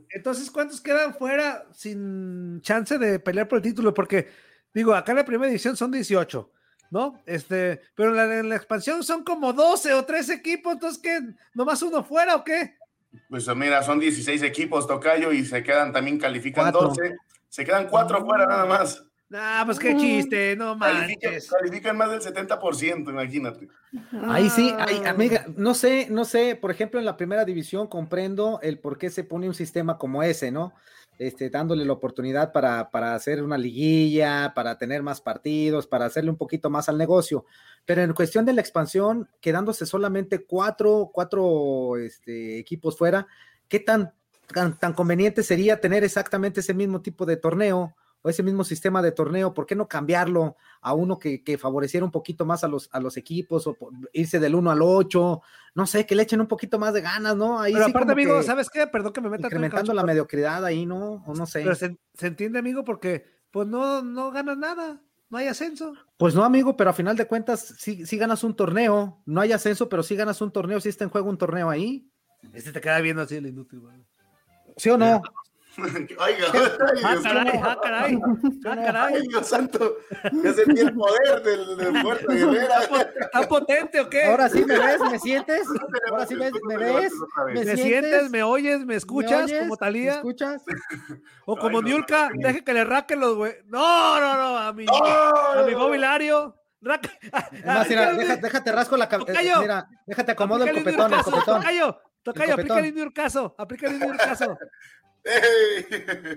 [0.09, 3.93] Entonces, ¿cuántos quedan fuera sin chance de pelear por el título?
[3.93, 4.27] Porque,
[4.73, 6.51] digo, acá en la primera división son 18.
[6.89, 7.19] ¿no?
[7.25, 11.19] Este, pero en la, en la, expansión son como 12 o 13 equipos, entonces, ¿qué?
[11.55, 12.75] ¿Nomás uno fuera o qué?
[13.29, 17.15] Pues mira, son 16 equipos, Tocayo, y se quedan también, califican 12.
[17.49, 19.03] Se quedan cuatro fuera nada más.
[19.29, 21.49] Nah, pues qué chiste, no manches.
[21.49, 23.67] Califican, más del 70%, imagínate.
[24.27, 28.59] Ahí sí, ahí, amiga, no sé, no sé, por ejemplo, en la primera división comprendo
[28.61, 30.73] el por qué se pone un sistema como ese, ¿no?
[31.27, 36.31] Este, dándole la oportunidad para, para hacer una liguilla, para tener más partidos, para hacerle
[36.31, 37.45] un poquito más al negocio.
[37.85, 43.25] Pero en cuestión de la expansión, quedándose solamente cuatro, cuatro este, equipos fuera,
[43.69, 44.13] ¿qué tan,
[44.79, 49.11] tan, conveniente sería tener exactamente ese mismo tipo de torneo o ese mismo sistema de
[49.11, 49.53] torneo?
[49.53, 52.99] ¿Por qué no cambiarlo a uno que, que favoreciera un poquito más a los, a
[52.99, 53.77] los equipos o
[54.13, 55.41] irse del 1 al 8?
[55.75, 57.59] No sé, que le echen un poquito más de ganas, ¿no?
[57.59, 58.87] Ahí Pero aparte, amigo, ¿sabes qué?
[58.87, 59.47] Perdón que me meta.
[59.47, 61.23] Incrementando la mediocridad ahí, ¿no?
[61.27, 61.61] O no sé.
[61.61, 64.99] Pero se, se entiende, amigo, porque pues no, no ganas nada.
[65.33, 65.93] No hay ascenso.
[66.17, 69.23] Pues no, amigo, pero a final de cuentas sí, ganas un torneo.
[69.25, 72.07] No hay ascenso, pero sí ganas un torneo, sí está en juego un torneo ahí.
[72.53, 73.81] Este te queda viendo así el inútil,
[74.77, 75.23] ¿Sí o no?
[75.77, 76.47] Oiga,
[77.03, 78.19] ah, caray, ah, caray,
[78.67, 79.13] ah, caray.
[79.15, 79.97] Ay, Dios santo,
[80.31, 82.83] ya sentí el poder del, del Puerto Guerrera.
[82.83, 84.25] ¿Está potente o qué?
[84.25, 85.67] Ahora sí me ves, me sientes.
[86.11, 87.13] Ahora sí me, me ves,
[87.47, 89.59] me, ¿Me sientes, me oyes, me escuchas, ¿Me oyes?
[89.61, 90.11] como Talía.
[90.11, 90.63] ¿Me escuchas?
[91.45, 93.53] O como Ay, Niurka, no, deje que le raquen los güey.
[93.65, 95.73] No, no, no, a mi, oh, a mi
[97.89, 99.39] mira, déjate, déjate rasco la cabeza.
[99.41, 101.61] Mira, déjate acomodo el copetón, el copetón.
[101.61, 103.99] Tocayo, tocayo, aplica el Niurcaso, aplica el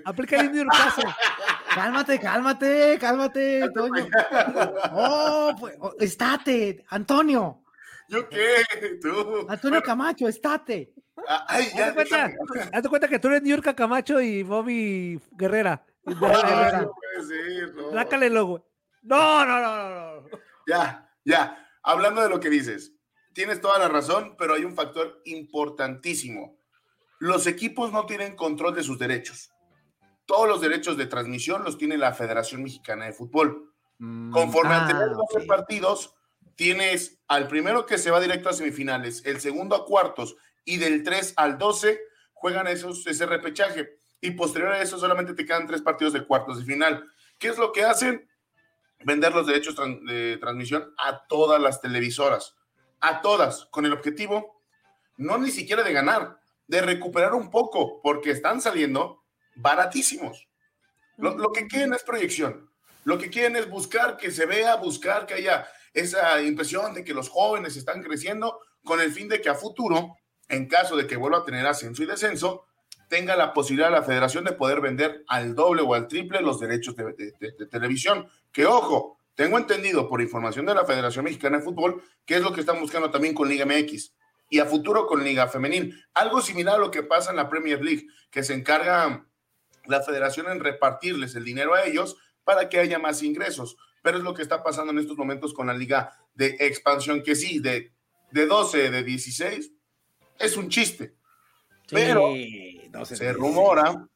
[0.05, 1.03] Aplica el Niurcaso.
[1.75, 4.09] Cálmate, cálmate, cálmate, Toño.
[4.93, 7.63] Oh, pues, oh, estate, Antonio.
[8.09, 8.63] ¿Yo qué?
[9.03, 9.47] Tú.
[9.49, 10.93] Antonio Camacho, estate.
[11.49, 11.87] Ay, ya.
[11.87, 12.33] Hazte cuenta,
[12.73, 15.85] hazte cuenta que tú eres Niurka Camacho y Bobby Guerrera.
[16.05, 18.29] No, no puede ser, no.
[18.31, 18.69] Logo.
[19.03, 20.29] No, no, no, no.
[20.67, 21.69] Ya, ya.
[21.83, 22.95] Hablando de lo que dices,
[23.33, 26.56] tienes toda la razón, pero hay un factor importantísimo.
[27.19, 29.51] Los equipos no tienen control de sus derechos.
[30.27, 33.73] Todos los derechos de transmisión los tiene la Federación Mexicana de Fútbol.
[33.99, 35.47] Mm, Conforme ah, a tener 12 okay.
[35.47, 36.15] partidos,
[36.57, 41.03] tienes al primero que se va directo a semifinales, el segundo a cuartos y del
[41.05, 42.01] 3 al 12
[42.33, 43.99] juegan esos, ese repechaje.
[44.21, 47.09] Y posterior a eso solamente te quedan tres partidos de cuartos de final.
[47.39, 48.29] ¿Qué es lo que hacen?
[49.05, 52.57] Vender los derechos de transmisión a todas las televisoras,
[53.01, 54.63] a todas, con el objetivo,
[55.19, 59.23] no ni siquiera de ganar, de recuperar un poco, porque están saliendo
[59.55, 60.49] baratísimos.
[61.17, 62.71] Lo, lo, que quieren es proyección.
[63.05, 67.15] Lo que quieren es buscar que se vea, buscar que haya esa impresión de que
[67.15, 70.17] los jóvenes están creciendo con el fin de que a futuro,
[70.49, 72.65] en caso de que vuelva a tener ascenso y descenso,
[73.09, 76.97] tenga la posibilidad la federación de poder vender al doble o al triple los derechos
[76.97, 78.29] de, de, de, de televisión.
[78.53, 82.53] Que ojo, tengo entendido por información de la Federación Mexicana de Fútbol que es lo
[82.53, 84.13] que están buscando también con Liga MX
[84.49, 86.05] y a futuro con Liga Femenil.
[86.15, 89.27] Algo similar a lo que pasa en la Premier League, que se encarga
[89.87, 93.77] la federación en repartirles el dinero a ellos para que haya más ingresos.
[94.03, 97.35] Pero es lo que está pasando en estos momentos con la Liga de Expansión, que
[97.35, 97.93] sí, de,
[98.31, 99.73] de 12, de 16,
[100.39, 101.15] es un chiste.
[101.87, 102.33] Sí, Pero
[102.91, 104.09] no se, se rumora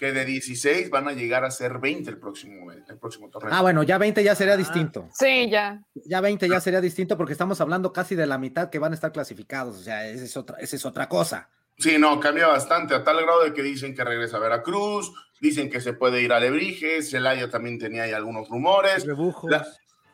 [0.00, 3.52] que de 16 van a llegar a ser 20 el próximo, el próximo torneo.
[3.52, 5.10] Ah, bueno, ya 20 ya sería distinto.
[5.12, 5.84] Sí, ya.
[6.06, 8.94] Ya 20 ya sería distinto porque estamos hablando casi de la mitad que van a
[8.94, 11.50] estar clasificados, o sea, esa es otra, esa es otra cosa.
[11.76, 15.68] Sí, no, cambia bastante, a tal grado de que dicen que regresa a Veracruz, dicen
[15.68, 19.06] que se puede ir a Lebrijes, Celaya también tenía ahí algunos rumores.
[19.50, 19.66] La,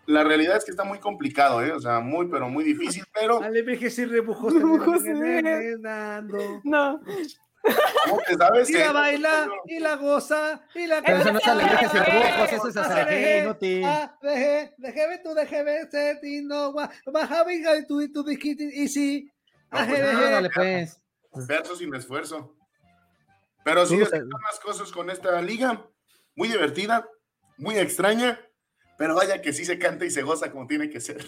[0.06, 1.70] la, realidad es que está muy complicado, ¿eh?
[1.70, 3.40] O sea, muy, pero muy difícil, pero...
[3.40, 4.52] Alebrijes y rebujos.
[4.52, 5.02] rebujos
[6.64, 7.00] no.
[8.08, 8.70] ¿Cómo que sabes?
[8.70, 13.86] Y la baila, y la goza, y la Pero eso no es eso es inútil.
[14.22, 19.30] Deje, déjeme tú, déjeme ser, y no, baja, venga, y tú, y tú, y sí.
[19.70, 21.00] Dale, pues.
[21.46, 22.56] Verso sin esfuerzo.
[23.64, 25.84] Pero sí, más cosas con esta liga.
[26.36, 27.08] Muy divertida,
[27.56, 28.40] muy extraña,
[28.96, 31.24] pero vaya que sí se canta y se goza como tiene que ser.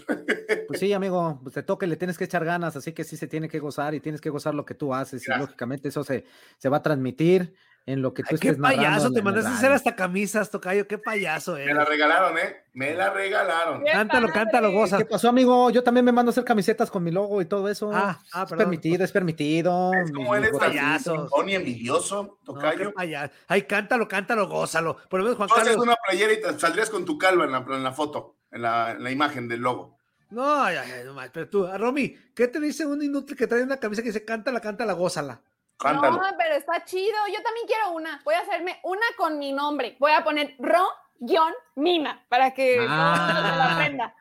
[0.67, 3.17] Pues sí, amigo, pues te toca y le tienes que echar ganas, así que sí
[3.17, 6.05] se tiene que gozar y tienes que gozar lo que tú haces y lógicamente eso
[6.05, 6.27] se,
[6.59, 7.55] se va a transmitir
[7.89, 10.87] en lo que tú Ay, estés Qué payaso, te mandaste a hacer hasta camisas, Tocayo,
[10.87, 11.65] qué payaso, eh.
[11.65, 12.65] Me la regalaron, eh.
[12.75, 13.83] Me la regalaron.
[13.83, 14.99] Cántalo, cántalo, goza.
[14.99, 15.71] ¿Qué pasó, amigo?
[15.71, 17.91] Yo también me mando a hacer camisetas con mi logo y todo eso.
[17.93, 19.91] Ah, ah es permitido, es permitido.
[19.95, 21.29] Es como eres payaso.
[21.35, 22.85] Tony envidioso, Tocayo.
[22.85, 23.33] No, payaso.
[23.49, 24.99] Ay, cántalo, cántalo, gózalo.
[25.09, 25.77] Por lo menos Juan Tú Carlos.
[25.79, 28.93] una playera y te saldrías con tu calva en la, en la foto, en la,
[28.93, 29.97] en la imagen del logo.
[30.31, 33.79] No, ay, ay, no, pero tú, Romy, ¿qué te dice un inútil que trae una
[33.79, 35.41] camisa que dice cántala, cántala, gózala?
[35.79, 36.17] Cántalo.
[36.17, 37.17] No, pero está chido.
[37.29, 38.21] Yo también quiero una.
[38.25, 39.97] Voy a hacerme una con mi nombre.
[40.01, 43.55] Voy a poner Ro-Mina para que Ah.
[43.57, 44.15] la aprenda.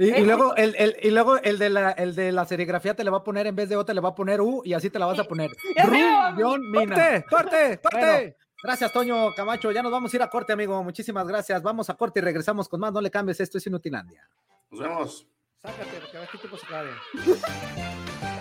[0.00, 3.02] Y, y luego, el, el, y luego el, de la, el de la serigrafía te
[3.02, 4.72] le va a poner, en vez de O, te le va a poner U y
[4.74, 5.50] así te la vas a poner.
[5.90, 6.34] Mina.
[6.34, 7.98] ¡Corte, corte, corte!
[8.06, 9.72] Bueno, gracias, Toño Camacho.
[9.72, 10.82] Ya nos vamos a ir a corte, amigo.
[10.84, 11.60] Muchísimas gracias.
[11.64, 12.92] Vamos a corte y regresamos con más.
[12.92, 14.28] No le cambies, esto es Inutilandia.
[14.70, 15.26] Nos vemos.
[15.62, 16.66] Sácate, porque a ver qué tipo se.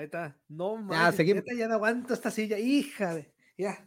[0.00, 0.34] Ahí está.
[0.48, 1.14] No mames.
[1.14, 1.44] seguimos.
[1.44, 2.58] neta, Ya no aguanto esta silla.
[2.58, 3.30] Hija de.
[3.58, 3.84] Ya.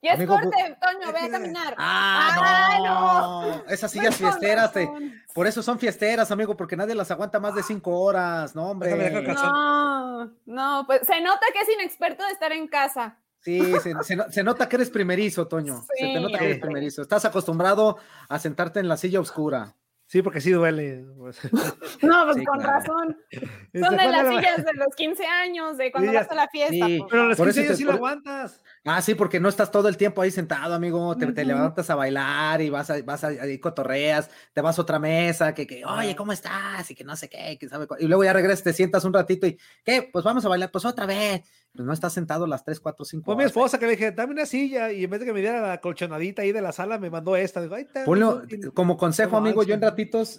[0.00, 1.74] Y es Amigo, corte, Toño, ve a caminar.
[1.78, 3.64] Ah, Ay, no.
[3.70, 4.90] Esas sillas fiesteras, te-
[5.32, 9.22] por eso son fiesteras, amigo, porque nadie las aguanta más de cinco horas, no, hombre.
[9.22, 13.16] No, no, pues se nota que es inexperto de estar en casa.
[13.38, 15.84] Sí, se, se no- se nota que eres primerizo, Toño.
[15.96, 17.00] Se te nota que eres primerizo.
[17.00, 17.98] Estás acostumbrado
[18.28, 19.76] a sentarte en la silla oscura.
[20.14, 21.04] Sí, porque sí duele.
[21.18, 21.40] Pues.
[22.02, 23.16] No, pues con razón.
[23.72, 26.86] Este, Son de las sillas de los 15 años, de cuando vas a la fiesta.
[26.86, 26.98] Sí.
[27.00, 27.10] Pues.
[27.10, 28.62] Pero los 15 años sí lo aguantas.
[28.84, 31.16] Ah, sí, porque no estás todo el tiempo ahí sentado, amigo.
[31.16, 34.82] Te, te levantas a bailar y vas a, vas a, ahí cotorreas, te vas a
[34.82, 36.88] otra mesa, que, que, oye, ¿cómo estás?
[36.92, 37.88] Y que no sé qué, que sabe.
[37.98, 40.08] Y luego ya regresas, te sientas un ratito y, ¿qué?
[40.12, 41.42] Pues vamos a bailar, pues otra vez.
[41.74, 44.32] Pues no estás sentado las 3, 4, 5 Fue mi esposa que le dije, dame
[44.32, 46.98] una silla, y en vez de que me diera la colchonadita ahí de la sala,
[46.98, 47.60] me mandó esta.
[47.60, 48.42] Digo, Ay, Ponlo,
[48.74, 49.80] como consejo, amigo, yo en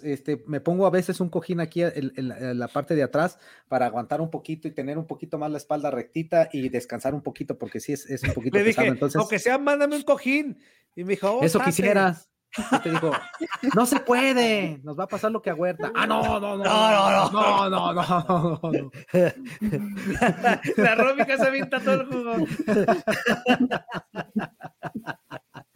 [0.04, 3.38] este, me pongo a veces un cojín aquí en, en, la parte de atrás
[3.68, 7.22] para aguantar un poquito y tener un poquito más la espalda rectita y descansar un
[7.22, 8.92] poquito, porque sí es, es un poquito le dije, pesado.
[8.92, 10.58] Entonces, aunque sea, mándame un cojín.
[10.94, 12.28] Y me dijo, oh, eso quisieras.
[12.72, 13.12] Y te digo,
[13.74, 15.92] no se puede, nos va a pasar lo que a Huerta.
[15.94, 18.90] Ah, no, no, no, no, no, no, no, no, no.
[20.78, 22.46] La rómica se avienta todo el jugo.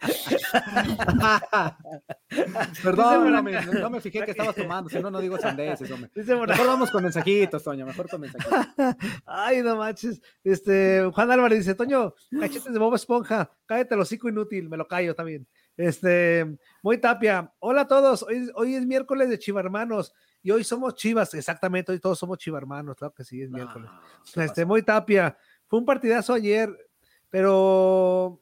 [2.83, 6.09] Perdón, no me, no me, fijé que estabas tomando, si no, no digo sandeces, hombre.
[6.15, 8.67] Mejor vamos con mensajitos, Toño, mejor con mensajitos.
[9.25, 10.21] Ay, no manches.
[10.43, 14.87] Este, Juan Álvarez dice, Toño, cachetes de Bob Esponja, cállate el hocico inútil, me lo
[14.87, 15.47] callo también.
[15.77, 17.53] Este, muy tapia.
[17.59, 18.23] Hola a todos.
[18.23, 21.33] Hoy, hoy es miércoles de Chivarmanos y hoy somos Chivas.
[21.33, 22.97] Exactamente, hoy todos somos Chivarmanos.
[22.97, 23.89] Claro que sí, es miércoles.
[24.35, 25.37] este, muy tapia.
[25.67, 26.75] Fue un partidazo ayer,
[27.29, 28.40] pero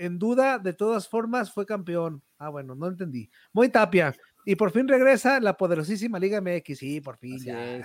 [0.00, 2.22] en duda, de todas formas, fue campeón.
[2.38, 3.30] Ah, bueno, no entendí.
[3.52, 4.16] Muy tapia.
[4.46, 6.78] Y por fin regresa la poderosísima Liga MX.
[6.78, 7.38] Sí, por fin.
[7.38, 7.82] Ya.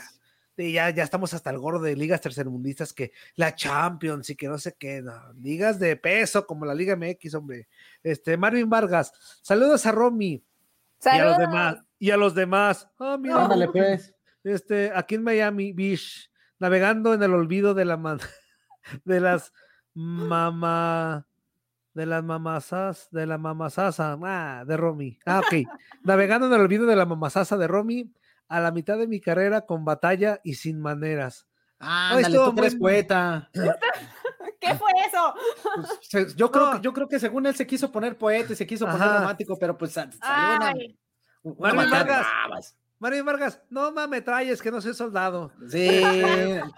[0.56, 4.48] Y ya, ya estamos hasta el gordo de ligas tercermundistas que la Champions y que
[4.48, 5.04] no sé qué,
[5.42, 7.68] ligas de peso como la Liga MX, hombre.
[8.02, 9.12] Este, Marvin Vargas,
[9.42, 10.42] saludos a Romy
[11.04, 11.78] y a los demás.
[12.00, 12.88] Y a los demás.
[12.98, 14.16] Oh, mira, Ándale, pues.
[14.46, 18.20] Este, aquí en Miami Beach, navegando en el olvido de la man,
[19.04, 19.52] de las
[19.94, 21.28] mamá
[21.96, 25.18] de las mamasas, de la mamasasa, ah, de Romy.
[25.26, 25.66] Ah, ok.
[26.04, 28.14] navegando en el olvido de la mamasasa de Romy
[28.50, 31.48] a la mitad de mi carrera con batalla y sin maneras.
[31.80, 33.50] Ah, dale, tú eres poeta.
[34.60, 35.34] ¿Qué fue eso?
[36.12, 38.86] Pues, yo, creo, yo creo que según él se quiso poner poeta y se quiso
[38.86, 40.74] poner romántico, pero pues salió una,
[41.44, 42.28] una Marvin Vargas.
[43.00, 45.52] Marvin Vargas, no mames, traes que no soy soldado.
[45.70, 46.02] Sí,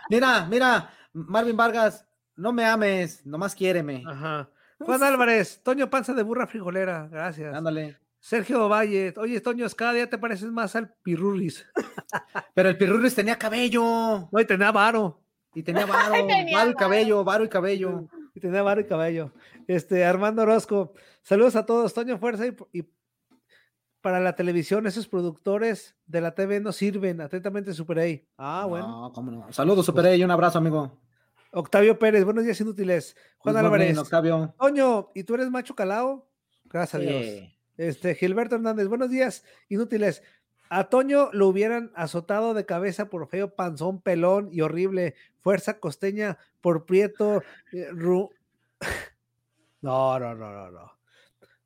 [0.10, 2.06] mira, mira, Marvin Vargas,
[2.36, 4.04] no me ames, nomás quiéreme.
[4.06, 4.50] Ajá.
[4.80, 7.56] Juan Álvarez, Toño Panza de Burra Frijolera, gracias.
[7.56, 7.98] Ándale.
[8.20, 11.66] Sergio Valle, oye, Toño, cada día te pareces más al Pirurris.
[12.54, 14.30] Pero el Pirurris tenía cabello.
[14.32, 15.22] No, y tenía varo.
[15.54, 16.12] Y tenía varo,
[16.54, 18.08] varo y cabello, varo y cabello.
[18.36, 19.32] Y tenía varo y cabello.
[19.68, 22.84] Este, Armando Orozco, saludos a todos, Toño Fuerza y,
[24.02, 27.22] para la televisión, esos productores de la TV no sirven.
[27.22, 28.04] Atentamente, Super A.
[28.38, 28.88] Ah, bueno.
[28.88, 29.52] No, cómo no.
[29.52, 30.98] Saludos, Super A, y un abrazo, amigo.
[31.52, 33.16] Octavio Pérez, buenos días inútiles.
[33.40, 33.98] Juan Álvarez.
[33.98, 34.54] Octavio.
[34.60, 36.28] Toño, ¿y tú eres macho calao?
[36.66, 37.50] Gracias a Dios.
[37.78, 40.24] Este, Gilberto Hernández, buenos días, inútiles.
[40.70, 45.16] A Toño lo hubieran azotado de cabeza por feo, panzón, pelón y horrible.
[45.40, 47.44] Fuerza costeña por prieto.
[47.72, 48.30] Eh, ru...
[49.80, 50.92] No, no, no, no, no.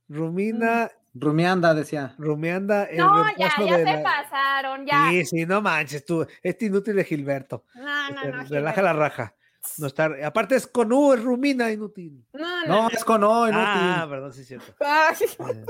[0.10, 0.92] Rumina.
[1.14, 1.20] Mm.
[1.20, 2.14] Rumianda, decía.
[2.18, 2.88] Rumianda.
[2.94, 5.10] No, ya, ya se pasaron, ya.
[5.10, 6.28] Sí, sí, no manches tú.
[6.44, 7.64] Este inútil de Gilberto.
[7.74, 8.44] No, no, este, no.
[8.44, 9.34] Relaja la raja.
[9.78, 12.26] No estar, aparte es con U, es Rumina inútil.
[12.34, 13.60] No, no, no, es con O inútil.
[13.64, 14.74] Ah, perdón, sí es cierto.
[14.80, 15.66] Eh,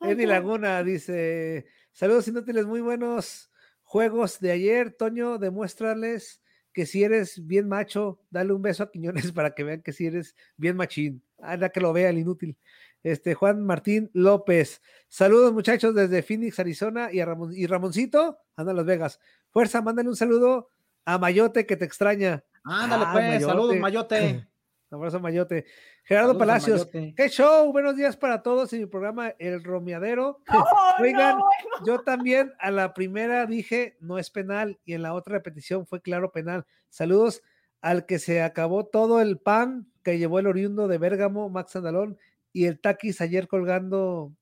[0.00, 3.50] Eddie Laguna dice: Saludos inútiles, muy buenos
[3.82, 4.92] juegos de ayer.
[4.92, 6.42] Toño, demuéstrales
[6.72, 10.06] que si eres bien macho, dale un beso a Quiñones para que vean que si
[10.06, 11.22] eres bien machín.
[11.40, 12.56] Anda que lo vea el inútil.
[13.02, 14.82] Este Juan Martín López.
[15.08, 19.20] Saludos, muchachos, desde Phoenix, Arizona y, a Ramon, y Ramoncito, anda a Las Vegas.
[19.50, 20.70] Fuerza, mándale un saludo
[21.04, 22.44] a Mayote que te extraña.
[22.64, 24.46] Ándale, ah, pues, saludos, Mayote.
[24.90, 25.66] Un abrazo, Mayote.
[26.02, 30.40] Gerardo Palacios, qué show, buenos días para todos en mi programa El Romeadero.
[31.00, 31.38] Oigan,
[31.86, 36.02] yo también a la primera dije no es penal y en la otra repetición fue
[36.02, 36.66] claro penal.
[36.88, 37.42] Saludos
[37.80, 42.18] al que se acabó todo el pan que llevó el oriundo de Bérgamo, Max Andalón,
[42.52, 44.32] y el taquis ayer colgando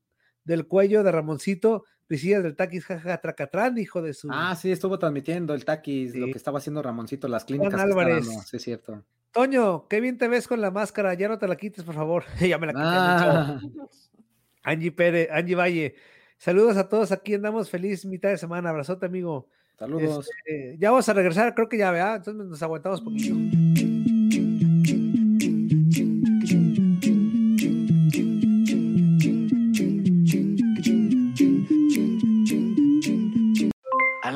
[0.45, 4.29] del cuello de Ramoncito, decías del taquis jajaja tracatrán, hijo de su.
[4.31, 7.81] Ah, sí, estuvo transmitiendo el taquis, lo que estaba haciendo Ramoncito, las clínicas.
[7.81, 8.27] Álvarez.
[8.47, 9.05] sí, es cierto.
[9.33, 12.25] Toño, qué bien te ves con la máscara, ya no te la quites, por favor.
[12.41, 12.85] ya me la quité.
[12.85, 13.61] Ah.
[14.63, 15.95] Angie Pérez, Angie Valle.
[16.37, 18.71] Saludos a todos, aquí andamos feliz mitad de semana.
[18.71, 19.49] Abrazote, amigo.
[19.79, 20.29] Saludos.
[20.45, 23.35] Este, ya vamos a regresar, creo que ya vea, entonces nos aguantamos poquito.